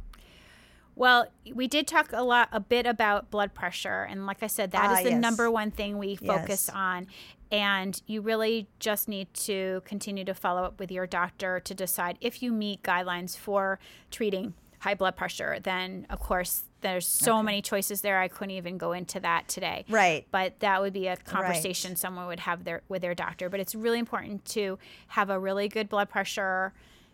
Well, 0.96 1.28
we 1.54 1.68
did 1.68 1.88
talk 1.88 2.10
a 2.14 2.24
lot, 2.24 2.50
a 2.52 2.60
bit 2.60 2.86
about 2.86 3.32
blood 3.32 3.54
pressure, 3.54 4.04
and 4.04 4.26
like 4.28 4.44
I 4.44 4.48
said, 4.48 4.72
that 4.72 4.92
is 4.92 5.00
Ah, 5.00 5.04
the 5.04 5.10
yes. 5.12 5.22
number 5.22 5.50
one 5.50 5.72
thing 5.72 5.98
we 5.98 6.16
focus 6.16 6.68
Yes. 6.68 6.70
on. 6.70 7.08
And 7.52 8.02
you 8.08 8.22
really 8.22 8.68
just 8.80 9.08
need 9.08 9.32
to 9.36 9.82
continue 9.86 10.24
to 10.26 10.34
follow 10.34 10.64
up 10.64 10.80
with 10.80 10.92
your 10.92 11.06
doctor 11.06 11.60
to 11.60 11.74
decide 11.76 12.18
if 12.20 12.42
you 12.42 12.52
meet 12.52 12.82
guidelines 12.84 13.38
for 13.38 13.80
treating 14.10 14.54
high 14.80 14.96
blood 14.96 15.16
pressure, 15.16 15.60
then 15.62 16.06
of 16.10 16.20
course 16.20 16.64
there's 16.82 17.08
so 17.08 17.42
many 17.42 17.62
choices 17.62 18.02
there. 18.02 18.20
I 18.20 18.28
couldn't 18.28 18.52
even 18.52 18.78
go 18.78 18.92
into 18.92 19.20
that 19.22 19.48
today. 19.48 19.86
Right. 19.88 20.28
But 20.32 20.60
that 20.60 20.82
would 20.82 20.92
be 20.94 21.08
a 21.08 21.16
conversation 21.16 21.96
someone 21.96 22.28
would 22.28 22.42
have 22.42 22.66
their 22.66 22.82
with 22.90 23.02
their 23.02 23.16
doctor. 23.16 23.50
But 23.50 23.60
it's 23.62 23.74
really 23.76 24.00
important 24.00 24.44
to 24.46 24.78
have 25.10 25.30
a 25.30 25.40
really 25.40 25.70
good 25.70 25.88
blood 25.90 26.10
pressure, 26.10 26.74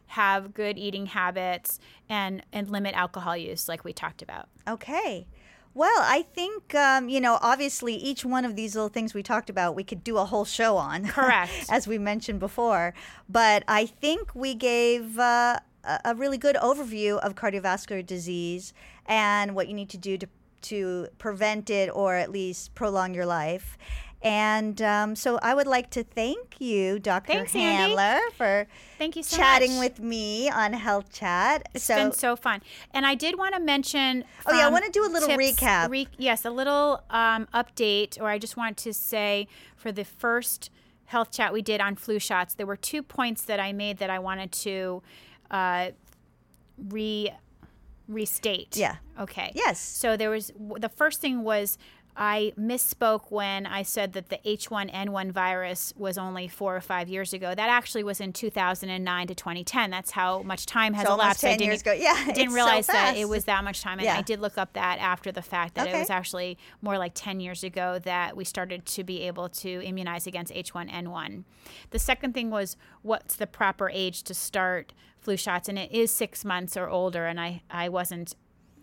have 0.09 0.53
good 0.53 0.77
eating 0.77 1.07
habits, 1.07 1.79
and 2.09 2.43
and 2.51 2.69
limit 2.69 2.95
alcohol 2.95 3.37
use, 3.37 3.67
like 3.67 3.83
we 3.83 3.93
talked 3.93 4.21
about. 4.21 4.49
Okay. 4.67 5.27
Well, 5.75 5.99
I 5.99 6.23
think, 6.23 6.73
um, 6.73 7.09
you 7.09 7.21
know, 7.21 7.37
obviously 7.41 7.93
each 7.93 8.25
one 8.25 8.43
of 8.43 8.55
these 8.55 8.75
little 8.75 8.89
things 8.89 9.13
we 9.13 9.21
talked 9.21 9.51
about, 9.51 9.75
we 9.75 9.83
could 9.83 10.03
do 10.03 10.17
a 10.17 10.25
whole 10.25 10.43
show 10.43 10.77
on. 10.77 11.05
Correct. 11.07 11.51
as 11.69 11.87
we 11.87 11.97
mentioned 11.99 12.39
before. 12.39 12.93
But 13.29 13.63
I 13.67 13.85
think 13.85 14.33
we 14.33 14.55
gave 14.55 15.19
uh, 15.19 15.59
a 15.83 15.99
a 16.05 16.15
really 16.15 16.37
good 16.37 16.55
overview 16.57 17.17
of 17.19 17.35
cardiovascular 17.35 18.05
disease 18.05 18.73
and 19.05 19.55
what 19.55 19.67
you 19.67 19.73
need 19.73 19.89
to 19.89 19.97
do 19.97 20.17
to, 20.17 20.27
to 20.61 21.07
prevent 21.17 21.69
it 21.69 21.89
or 21.93 22.15
at 22.15 22.31
least 22.31 22.75
prolong 22.75 23.13
your 23.13 23.25
life. 23.25 23.77
And 24.21 24.81
um, 24.81 25.15
so 25.15 25.39
I 25.41 25.53
would 25.53 25.67
like 25.67 25.89
to 25.91 26.03
thank 26.03 26.59
you, 26.59 26.99
Dr. 26.99 27.27
Thanks, 27.33 27.55
Andy. 27.55 27.95
Handler, 27.95 28.19
for 28.35 28.67
Thank 28.97 29.15
you 29.15 29.23
so 29.23 29.37
chatting 29.37 29.77
much. 29.77 29.91
with 29.91 29.99
me 30.01 30.49
on 30.49 30.73
Health 30.73 31.13
Chat. 31.13 31.69
It's 31.73 31.85
so, 31.85 31.95
been 31.95 32.11
so 32.11 32.35
fun. 32.35 32.61
And 32.93 33.05
I 33.05 33.15
did 33.15 33.37
want 33.37 33.53
to 33.55 33.61
mention. 33.61 34.25
Oh, 34.45 34.53
yeah, 34.53 34.67
I 34.67 34.69
wanna 34.69 34.89
do 34.89 35.05
a 35.05 35.07
little 35.07 35.29
tips- 35.29 35.61
recap. 35.61 35.89
Re- 35.89 36.07
yes, 36.17 36.43
a 36.43 36.51
little 36.51 37.01
um, 37.09 37.47
update, 37.53 38.19
or 38.19 38.27
I 38.27 38.37
just 38.39 38.57
want 38.57 38.75
to 38.77 38.93
say 38.93 39.47
for 39.77 39.91
the 39.91 40.03
first 40.03 40.69
health 41.05 41.31
chat 41.31 41.53
we 41.53 41.61
did 41.61 41.79
on 41.79 41.95
flu 41.95 42.19
shots, 42.19 42.53
there 42.55 42.67
were 42.67 42.75
two 42.77 43.01
points 43.01 43.43
that 43.43 43.59
I 43.59 43.71
made 43.71 43.99
that 43.99 44.09
I 44.09 44.19
wanted 44.19 44.51
to 44.51 45.01
uh, 45.49 45.91
re 46.89 47.31
restate. 48.09 48.75
Yeah. 48.75 48.97
Okay. 49.19 49.51
Yes. 49.55 49.79
So 49.79 50.17
there 50.17 50.29
was 50.29 50.51
the 50.77 50.89
first 50.89 51.21
thing 51.21 51.43
was 51.43 51.77
I 52.21 52.51
misspoke 52.59 53.31
when 53.31 53.65
I 53.65 53.81
said 53.83 54.11
that 54.11 54.27
the 54.27 54.39
H1N1 54.45 55.31
virus 55.31 55.93
was 55.95 56.17
only 56.17 56.49
four 56.49 56.75
or 56.75 56.81
five 56.81 57.07
years 57.07 57.31
ago. 57.31 57.55
That 57.55 57.69
actually 57.69 58.03
was 58.03 58.19
in 58.19 58.33
2009 58.33 59.27
to 59.27 59.33
2010. 59.35 59.89
That's 59.89 60.11
how 60.11 60.41
much 60.41 60.65
time 60.65 60.93
has 60.95 61.07
So 61.07 61.13
elapsed. 61.13 61.45
I 61.45 61.51
10 61.51 61.57
didn't, 61.59 61.69
years 61.71 61.81
ago. 61.81 61.93
Yeah, 61.97 62.13
I 62.17 62.31
didn't 62.33 62.49
so 62.49 62.55
realize 62.55 62.87
that 62.87 63.15
it 63.15 63.29
was 63.29 63.45
that 63.45 63.63
much 63.63 63.81
time. 63.81 63.99
And 63.99 64.05
Yeah. 64.05 64.17
I 64.17 64.21
did 64.21 64.41
look 64.41 64.57
up 64.57 64.73
that 64.73 64.99
after 64.99 65.31
the 65.31 65.41
fact 65.41 65.75
that 65.75 65.87
Okay. 65.87 65.95
it 65.95 65.99
was 66.01 66.09
actually 66.09 66.57
more 66.81 66.97
like 66.97 67.13
10 67.15 67.39
years 67.39 67.63
ago 67.63 67.99
that 67.99 68.35
we 68.35 68.43
started 68.43 68.85
to 68.85 69.03
be 69.05 69.21
able 69.21 69.47
to 69.49 69.81
immunize 69.81 70.27
against 70.27 70.51
H1N1. 70.53 71.45
The 71.91 71.99
second 71.99 72.33
thing 72.33 72.49
was 72.49 72.75
what's 73.01 73.37
the 73.37 73.47
proper 73.47 73.89
age 73.89 74.23
to 74.23 74.33
start 74.33 74.91
flu 75.19 75.37
shots? 75.37 75.69
And 75.69 75.79
it 75.79 75.89
is 75.93 76.11
six 76.11 76.43
months 76.43 76.75
or 76.75 76.89
older. 76.89 77.27
And 77.27 77.39
I, 77.39 77.61
I 77.71 77.87
wasn't 77.87 78.35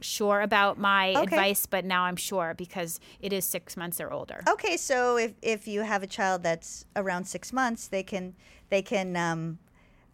sure 0.06 0.40
about 0.40 0.78
my 0.78 1.08
Okay. 1.10 1.22
advice, 1.22 1.66
but 1.66 1.84
now 1.84 2.04
I'm 2.04 2.16
sure 2.16 2.54
because 2.56 3.00
it 3.20 3.32
is 3.32 3.44
six 3.44 3.76
months 3.76 4.00
or 4.00 4.10
older. 4.10 4.42
Okay, 4.48 4.76
so 4.76 5.16
if, 5.16 5.34
if 5.42 5.68
you 5.68 5.82
have 5.82 6.02
a 6.02 6.06
child 6.06 6.42
that's 6.42 6.86
around 6.94 7.24
six 7.24 7.52
months, 7.52 7.88
they 7.88 8.02
can 8.02 8.34
they 8.68 8.82
can 8.82 9.16
um, 9.16 9.58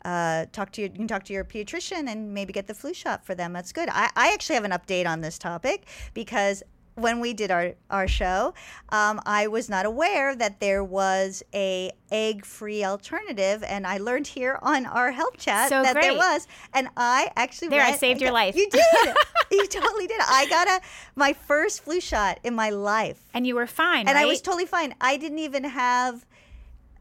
uh, 0.04 0.46
talk 0.52 0.72
to 0.72 0.80
your 0.82 0.90
you 0.90 0.96
can 0.96 1.08
talk 1.08 1.24
to 1.24 1.32
your 1.32 1.44
pediatrician 1.44 2.08
and 2.08 2.34
maybe 2.34 2.52
get 2.52 2.66
the 2.66 2.74
flu 2.74 2.92
shot 2.92 3.24
for 3.24 3.34
them. 3.34 3.52
That's 3.52 3.72
good. 3.72 3.88
I, 3.90 4.10
I 4.16 4.32
actually 4.32 4.54
have 4.56 4.64
an 4.64 4.72
update 4.72 5.06
on 5.06 5.20
this 5.20 5.38
topic 5.38 5.86
because 6.14 6.62
when 6.94 7.20
we 7.20 7.32
did 7.32 7.50
our 7.50 7.74
our 7.90 8.06
show, 8.06 8.54
um, 8.90 9.20
I 9.24 9.46
was 9.46 9.68
not 9.68 9.86
aware 9.86 10.36
that 10.36 10.60
there 10.60 10.84
was 10.84 11.42
a 11.54 11.90
egg 12.10 12.44
free 12.44 12.84
alternative, 12.84 13.62
and 13.66 13.86
I 13.86 13.98
learned 13.98 14.26
here 14.26 14.58
on 14.62 14.86
our 14.86 15.12
health 15.12 15.38
chat 15.38 15.68
So 15.70 15.82
that 15.82 15.94
there 15.94 16.14
was, 16.14 16.46
and 16.74 16.88
I 16.96 17.30
actually 17.36 17.68
There, 17.68 17.82
I 17.82 17.90
went 17.90 18.00
saved 18.00 18.12
and 18.12 18.20
your 18.22 18.32
life. 18.32 18.56
You 18.56 18.68
did. 18.68 19.16
you 19.50 19.66
totally 19.66 20.06
did. 20.06 20.20
I 20.20 20.46
got 20.48 20.68
a 20.68 20.80
my 21.16 21.32
first 21.32 21.82
flu 21.82 22.00
shot 22.00 22.38
in 22.44 22.54
my 22.54 22.70
life 22.70 23.22
And 23.34 23.46
you 23.46 23.54
were 23.54 23.66
fine, 23.66 24.06
and 24.06 24.16
right? 24.16 24.24
I 24.24 24.26
was 24.26 24.40
totally 24.40 24.66
fine. 24.66 24.94
I 25.00 25.16
didn't 25.16 25.38
even 25.38 25.64
have. 25.64 26.26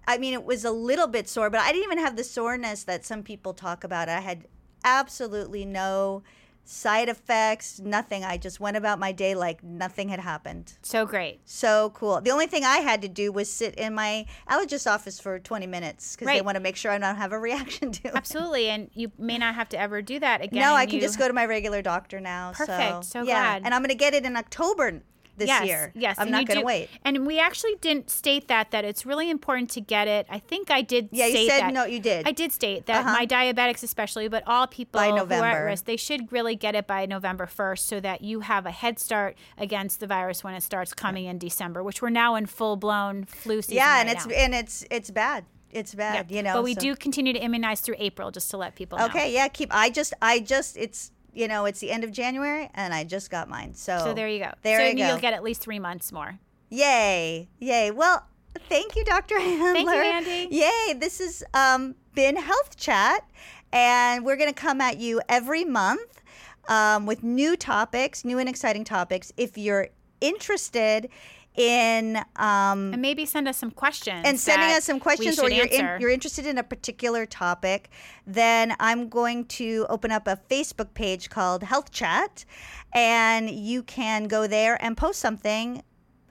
I 0.08 0.18
mean, 0.18 0.34
it 0.34 0.44
was 0.44 0.66
a 0.66 0.72
little 0.72 1.08
bit 1.08 1.30
sore, 1.30 1.50
but 1.50 1.60
I 1.60 1.72
didn't 1.72 1.84
even 1.84 2.00
have 2.00 2.16
the 2.16 2.24
soreness 2.24 2.84
that 2.86 3.06
some 3.06 3.24
people 3.24 3.54
talk 3.54 3.84
about. 3.84 4.10
I 4.10 4.20
had 4.20 4.48
absolutely 4.84 5.64
no 5.64 6.24
side 6.64 7.10
effects, 7.10 7.80
nothing. 7.80 8.24
I 8.24 8.38
just 8.38 8.60
went 8.60 8.78
about 8.78 9.00
my 9.00 9.12
day 9.12 9.36
like 9.36 9.64
nothing 9.64 10.10
had 10.10 10.20
happened. 10.20 10.74
so 10.82 11.06
great. 11.06 11.42
So 11.46 11.92
cool. 11.94 12.22
The 12.22 12.32
only 12.32 12.48
thing 12.48 12.64
I 12.64 12.78
had 12.78 13.02
to 13.02 13.08
do 13.08 13.32
was 13.32 13.52
sit 13.52 13.76
in 13.76 13.94
my 13.94 14.26
allergist 14.50 14.90
office 14.90 15.20
for 15.20 15.40
20 15.40 15.68
minutes 15.68 16.16
because 16.16 16.28
they 16.28 16.42
want 16.42 16.56
to 16.56 16.62
make 16.62 16.76
sure 16.76 16.92
I 16.92 16.98
don't 16.98 17.16
have 17.16 17.32
a 17.34 17.40
reaction 17.50 17.92
to 17.92 18.08
it. 18.10 18.16
Absolutely. 18.16 18.70
And 18.70 18.90
you 18.94 19.12
may 19.18 19.38
not 19.38 19.56
have 19.56 19.70
to 19.70 19.80
ever 19.80 20.02
do 20.02 20.20
that 20.20 20.42
again. 20.42 20.62
No, 20.62 20.74
I 20.74 20.86
can 20.86 20.96
you- 20.96 21.02
just 21.02 21.20
go 21.20 21.28
to 21.28 21.34
my 21.34 21.46
regular 21.46 21.82
doctor 21.82 22.20
now. 22.20 22.52
Perfect. 22.54 23.06
So 23.06 23.20
yeah. 23.24 23.26
glad. 23.60 23.64
And 23.66 23.74
I'm 23.74 23.82
going 23.82 23.90
to 23.90 23.96
get 23.96 24.14
it 24.14 24.26
in 24.26 24.36
October 24.38 25.02
this 25.42 25.48
yes, 25.48 25.66
year. 25.66 25.92
Yes, 25.96 26.16
I'm 26.18 26.24
and 26.28 26.32
not 26.32 26.46
going 26.46 26.60
to 26.60 26.66
wait. 26.66 26.90
And 27.04 27.26
we 27.28 27.40
actually 27.40 27.76
didn't 27.82 28.10
state 28.10 28.48
that 28.48 28.72
that 28.72 28.86
it's 28.86 29.06
really 29.06 29.30
important 29.30 29.70
to 29.72 29.82
get 29.82 30.08
it. 30.08 30.26
I 30.30 30.40
think 30.40 30.72
I 30.72 30.82
did. 30.82 31.10
Yeah, 31.12 31.28
you 31.28 31.50
said 31.50 31.62
that. 31.62 31.74
no, 31.74 31.86
you 31.86 32.00
did. 32.00 32.28
I 32.28 32.32
did 32.32 32.52
state 32.52 32.86
that 32.86 33.02
Uh-huh. 33.06 33.14
my 33.14 33.26
diabetics, 33.26 33.84
especially, 33.84 34.28
but 34.28 34.44
all 34.48 34.68
people 34.68 35.02
who 35.02 35.18
are 35.34 35.44
at 35.46 35.58
risk, 35.66 35.86
they 35.86 35.98
should 35.98 36.32
really 36.32 36.56
get 36.56 36.76
it 36.76 36.88
by 36.88 37.06
November 37.06 37.46
first, 37.48 37.88
so 37.88 38.00
that 38.00 38.22
you 38.22 38.42
have 38.42 38.66
a 38.66 38.72
head 38.72 39.00
start 39.00 39.38
against 39.58 40.00
the 40.00 40.08
virus 40.08 40.44
when 40.44 40.54
it 40.54 40.64
starts 40.64 40.94
coming 40.94 41.26
in 41.26 41.38
December, 41.38 41.84
which 41.84 42.02
we're 42.02 42.10
now 42.10 42.36
in 42.36 42.46
full 42.46 42.76
blown 42.78 43.26
flu 43.26 43.62
season. 43.62 43.76
yeah, 43.78 44.00
and 44.00 44.08
right 44.08 44.16
it's 44.18 44.28
now. 44.28 44.36
and 44.36 44.56
it's 44.56 44.86
it's 44.92 45.10
bad. 45.12 45.46
It's 45.72 45.96
bad, 45.96 46.30
Yeah. 46.30 46.36
you 46.38 46.44
know. 46.44 46.54
But 46.56 46.64
we 46.64 46.74
so- 46.74 46.82
do 46.82 46.96
continue 46.98 47.32
to 47.34 47.40
immunize 47.40 47.80
through 47.80 47.96
April, 47.98 48.30
just 48.30 48.52
to 48.52 48.58
let 48.58 48.76
people 48.76 48.98
know. 48.98 49.06
Okay, 49.06 49.34
yeah, 49.34 49.48
keep. 49.48 49.70
I 49.74 49.90
just, 49.90 50.14
I 50.22 50.40
just, 50.42 50.76
it's 50.76 51.12
you 51.34 51.48
know, 51.48 51.66
it's 51.66 51.80
the 51.80 51.92
end 51.92 52.04
of 52.04 52.12
January, 52.12 52.70
and 52.74 52.94
I 52.94 53.04
just 53.04 53.30
got 53.30 53.50
mine. 53.50 53.74
So 53.74 53.98
So 54.00 54.14
there 54.14 54.28
you 54.28 54.40
go. 54.40 54.52
There 54.62 54.80
so 54.80 54.86
you 54.86 54.96
go. 54.96 55.08
you'll 55.08 55.20
get 55.20 55.34
at 55.34 55.44
least 55.44 55.62
three 55.62 55.80
months 55.80 56.12
more. 56.12 56.40
Yay, 56.70 57.50
yay. 57.60 57.92
Well, 57.92 58.26
thank 58.70 58.96
you, 58.96 59.04
Dr. 59.04 59.40
Handler. 59.40 59.74
Thank 59.74 59.90
you, 59.90 59.96
Andy. 59.96 60.48
Yay, 60.56 60.94
this 60.94 61.20
has 61.20 61.44
um, 61.54 61.96
been 62.16 62.36
Health 62.38 62.78
Chat, 62.78 63.26
and 63.74 64.26
we're 64.26 64.38
going 64.38 64.54
to 64.54 64.60
come 64.60 64.82
at 64.82 64.98
you 64.98 65.22
every 65.28 65.66
month 65.66 66.22
um, 66.70 67.06
with 67.06 67.24
new 67.24 67.56
topics, 67.58 68.24
new 68.24 68.40
and 68.40 68.48
exciting 68.48 68.84
topics. 68.84 69.32
If 69.38 69.58
you're 69.58 69.90
interested 70.22 71.10
in 71.56 72.18
um, 72.38 72.94
And 72.94 73.02
maybe 73.02 73.26
send 73.26 73.48
us 73.48 73.58
some 73.58 73.72
questions. 73.72 74.22
and 74.26 74.40
sending 74.40 74.70
us 74.70 74.86
some 74.86 75.00
questions 75.00 75.38
or 75.40 75.50
you're, 75.50 75.66
in, 75.66 76.00
you're 76.00 76.10
interested 76.10 76.46
in 76.46 76.58
a 76.58 76.64
particular 76.64 77.26
topic, 77.26 77.90
then 78.26 78.76
I'm 78.80 79.10
going 79.10 79.46
to 79.46 79.86
open 79.90 80.12
up 80.12 80.28
a 80.28 80.40
Facebook 80.50 80.94
page 80.94 81.30
called 81.30 81.64
Health 81.64 81.92
Chat, 81.92 82.46
and 82.94 83.50
you 83.50 83.84
can 83.84 84.26
go 84.26 84.48
there 84.48 84.82
and 84.84 84.96
post 84.96 85.20
something, 85.20 85.84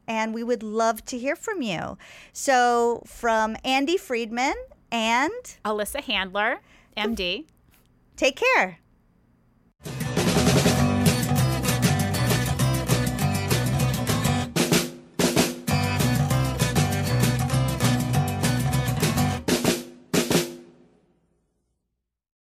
and 0.08 0.32
we 0.32 0.42
would 0.42 0.62
love 0.62 1.04
to 1.06 1.18
hear 1.18 1.36
from 1.36 1.60
you. 1.62 1.98
So, 2.32 3.02
from 3.06 3.56
Andy 3.64 3.96
Friedman, 3.96 4.54
and 4.92 5.30
Alyssa 5.64 6.00
Handler, 6.00 6.60
MD. 6.96 7.44
take 8.16 8.40
care. 8.54 8.78